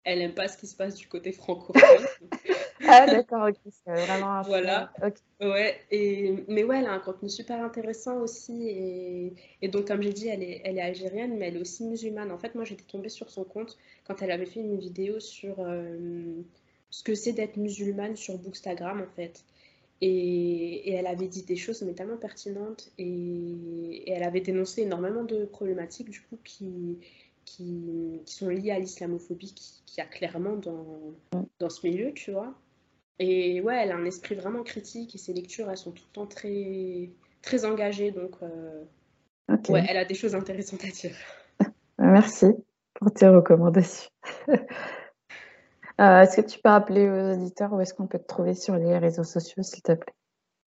elle 0.04 0.22
aime 0.22 0.34
pas 0.34 0.48
ce 0.48 0.56
qui 0.56 0.66
se 0.66 0.74
passe 0.74 0.94
du 0.94 1.06
côté 1.06 1.32
francophone. 1.32 2.06
ah 2.86 3.06
d'accord, 3.06 3.48
ok, 3.48 3.56
c'est 3.84 4.06
vraiment 4.06 4.42
Voilà. 4.42 4.92
Ouais, 5.40 5.80
et 5.90 6.44
mais 6.48 6.64
ouais, 6.64 6.78
elle 6.78 6.86
a 6.86 6.92
un 6.92 6.98
contenu 6.98 7.28
super 7.28 7.62
intéressant 7.62 8.18
aussi 8.20 8.68
et, 8.68 9.34
et 9.62 9.68
donc 9.68 9.86
comme 9.86 10.02
j'ai 10.02 10.12
dit, 10.12 10.28
elle 10.28 10.42
est, 10.42 10.60
elle 10.64 10.78
est 10.78 10.82
algérienne, 10.82 11.36
mais 11.38 11.48
elle 11.48 11.56
est 11.56 11.60
aussi 11.60 11.84
musulmane. 11.84 12.30
En 12.32 12.38
fait, 12.38 12.54
moi, 12.54 12.64
j'étais 12.64 12.84
tombée 12.84 13.08
sur 13.08 13.30
son 13.30 13.44
compte 13.44 13.76
quand 14.06 14.22
elle 14.22 14.30
avait 14.30 14.46
fait 14.46 14.60
une 14.60 14.78
vidéo 14.78 15.20
sur 15.20 15.56
euh, 15.60 16.42
ce 16.90 17.02
que 17.02 17.14
c'est 17.14 17.32
d'être 17.32 17.56
musulmane 17.56 18.16
sur 18.16 18.38
Bookstagram 18.38 19.00
en 19.00 19.14
fait. 19.16 19.44
Et, 20.00 20.90
et, 20.90 20.92
elle 20.92 21.08
avait 21.08 21.26
dit 21.26 21.42
des 21.42 21.56
choses 21.56 21.82
mais 21.82 21.92
tellement 21.92 22.16
pertinentes 22.16 22.92
et, 22.98 23.04
et, 23.04 24.10
elle 24.10 24.22
avait 24.22 24.40
dénoncé 24.40 24.82
énormément 24.82 25.24
de 25.24 25.44
problématiques 25.44 26.10
du 26.10 26.20
coup 26.22 26.38
qui, 26.44 26.98
qui, 27.44 28.20
sont 28.26 28.48
liées 28.48 28.70
à 28.70 28.78
l'islamophobie 28.78 29.54
qui, 29.54 29.82
y 29.96 30.00
a 30.00 30.06
clairement 30.06 30.56
dans, 30.56 31.14
dans 31.58 31.70
ce 31.70 31.86
milieu, 31.86 32.12
tu 32.14 32.30
vois. 32.30 32.54
Et 33.18 33.60
ouais, 33.60 33.76
elle 33.82 33.90
a 33.90 33.96
un 33.96 34.04
esprit 34.04 34.34
vraiment 34.34 34.62
critique 34.62 35.14
et 35.14 35.18
ses 35.18 35.32
lectures, 35.32 35.70
elles 35.70 35.76
sont 35.76 35.90
tout 35.90 36.04
le 36.08 36.12
temps 36.12 36.26
très, 36.26 37.10
très 37.42 37.64
engagées. 37.64 38.12
Donc, 38.12 38.36
euh, 38.42 38.84
ouais, 39.68 39.84
elle 39.88 39.96
a 39.96 40.04
des 40.04 40.14
choses 40.14 40.34
intéressantes 40.34 40.84
à 40.84 40.88
dire. 40.88 41.16
Merci 41.98 42.46
pour 42.94 43.12
tes 43.12 43.28
recommandations. 43.28 44.10
Euh, 46.00 46.20
est-ce 46.20 46.40
que 46.40 46.46
tu 46.46 46.60
peux 46.60 46.68
rappeler 46.68 47.08
aux 47.10 47.32
auditeurs 47.32 47.72
où 47.72 47.80
est-ce 47.80 47.92
qu'on 47.92 48.06
peut 48.06 48.20
te 48.20 48.26
trouver 48.26 48.54
sur 48.54 48.76
les 48.76 48.98
réseaux 48.98 49.24
sociaux, 49.24 49.64
s'il 49.64 49.82
te 49.82 49.90
plaît? 49.94 50.14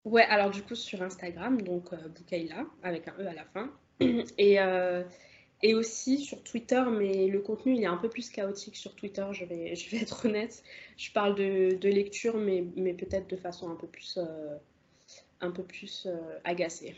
Ouais, 0.03 0.23
alors 0.23 0.49
du 0.49 0.63
coup 0.63 0.73
sur 0.73 1.03
Instagram, 1.03 1.61
donc 1.61 1.93
euh, 1.93 1.97
Boukaïla, 2.07 2.65
avec 2.81 3.07
un 3.07 3.13
E 3.19 3.27
à 3.27 3.33
la 3.33 3.45
fin. 3.45 3.69
Et, 4.39 4.59
euh, 4.59 5.03
et 5.61 5.75
aussi 5.75 6.19
sur 6.19 6.43
Twitter, 6.43 6.81
mais 6.91 7.27
le 7.27 7.39
contenu 7.39 7.75
il 7.75 7.83
est 7.83 7.87
un 7.87 7.97
peu 7.97 8.09
plus 8.09 8.29
chaotique 8.29 8.75
sur 8.77 8.95
Twitter, 8.95 9.25
je 9.31 9.45
vais, 9.45 9.75
je 9.77 9.89
vais 9.89 10.01
être 10.01 10.25
honnête. 10.25 10.63
Je 10.97 11.11
parle 11.11 11.35
de, 11.35 11.75
de 11.75 11.89
lecture, 11.89 12.37
mais, 12.37 12.63
mais 12.75 12.93
peut-être 12.93 13.29
de 13.29 13.35
façon 13.35 13.69
un 13.69 13.75
peu 13.75 13.87
plus, 13.87 14.17
euh, 14.17 14.57
un 15.41 15.51
peu 15.51 15.63
plus 15.63 16.07
euh, 16.07 16.15
agacée. 16.43 16.95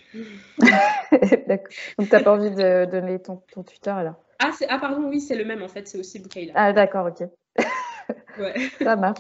D'accord. 1.48 1.74
Donc 1.98 2.10
tu 2.10 2.16
n'as 2.16 2.20
pas 2.22 2.32
envie 2.34 2.52
de 2.52 2.86
donner 2.86 3.20
ton, 3.22 3.38
ton 3.52 3.64
Twitter 3.64 3.92
alors? 3.92 4.16
Ah, 4.40 4.52
c'est- 4.58 4.68
ah 4.70 4.80
pardon, 4.80 5.08
oui, 5.08 5.22
c'est 5.22 5.36
le 5.36 5.46
même 5.46 5.62
en 5.62 5.68
fait, 5.68 5.88
c'est 5.88 6.00
aussi 6.00 6.20
Boukaïla. 6.20 6.54
Ah 6.56 6.74
d'accord, 6.74 7.08
ok. 7.08 7.28
Ouais. 8.40 8.70
Ça 8.84 8.96
marche. 8.96 9.20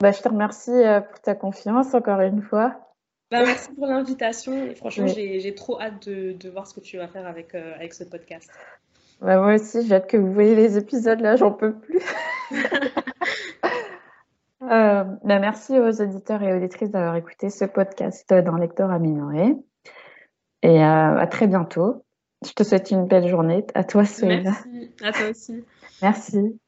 Bah, 0.00 0.12
je 0.12 0.20
te 0.20 0.28
remercie 0.28 0.70
euh, 0.70 1.00
pour 1.00 1.20
ta 1.20 1.34
confiance 1.34 1.94
encore 1.94 2.20
une 2.20 2.42
fois. 2.42 2.81
Bah, 3.32 3.42
merci 3.46 3.70
pour 3.72 3.86
l'invitation 3.86 4.66
et 4.66 4.74
franchement, 4.74 5.06
Oui. 5.06 5.40
j'ai, 5.40 5.54
trop 5.54 5.80
hâte 5.80 6.06
de, 6.06 6.32
de 6.32 6.50
voir 6.50 6.66
ce 6.66 6.74
que 6.74 6.80
tu 6.80 6.98
vas 6.98 7.08
faire 7.08 7.26
avec, 7.26 7.54
euh, 7.54 7.74
avec 7.74 7.94
ce 7.94 8.04
podcast. 8.04 8.50
Bah, 9.22 9.38
moi 9.38 9.54
aussi, 9.54 9.86
j'ai 9.86 9.94
hâte 9.94 10.06
que 10.06 10.18
vous 10.18 10.34
voyez 10.34 10.54
les 10.54 10.76
épisodes 10.76 11.18
là, 11.18 11.36
j'en 11.36 11.52
peux 11.52 11.74
plus. 11.74 12.00
Euh, 14.70 15.02
bah, 15.24 15.40
merci 15.40 15.76
aux 15.76 16.00
auditeurs 16.00 16.40
et 16.44 16.54
auditrices 16.54 16.92
d'avoir 16.92 17.16
écouté 17.16 17.50
ce 17.50 17.64
podcast 17.64 18.32
dans 18.32 18.54
Lecteur 18.54 18.96
minorer. 19.00 19.56
Et 20.62 20.80
euh, 20.80 21.18
à 21.18 21.26
très 21.26 21.48
bientôt. 21.48 22.04
Je 22.46 22.52
te 22.52 22.62
souhaite 22.62 22.92
une 22.92 23.08
belle 23.08 23.26
journée. 23.26 23.66
À 23.74 23.82
toi, 23.82 24.04
Soéla. 24.04 24.52
Merci, 24.52 24.90
à 25.02 25.12
toi 25.12 25.30
aussi. 25.30 25.64
Merci. 26.00 26.60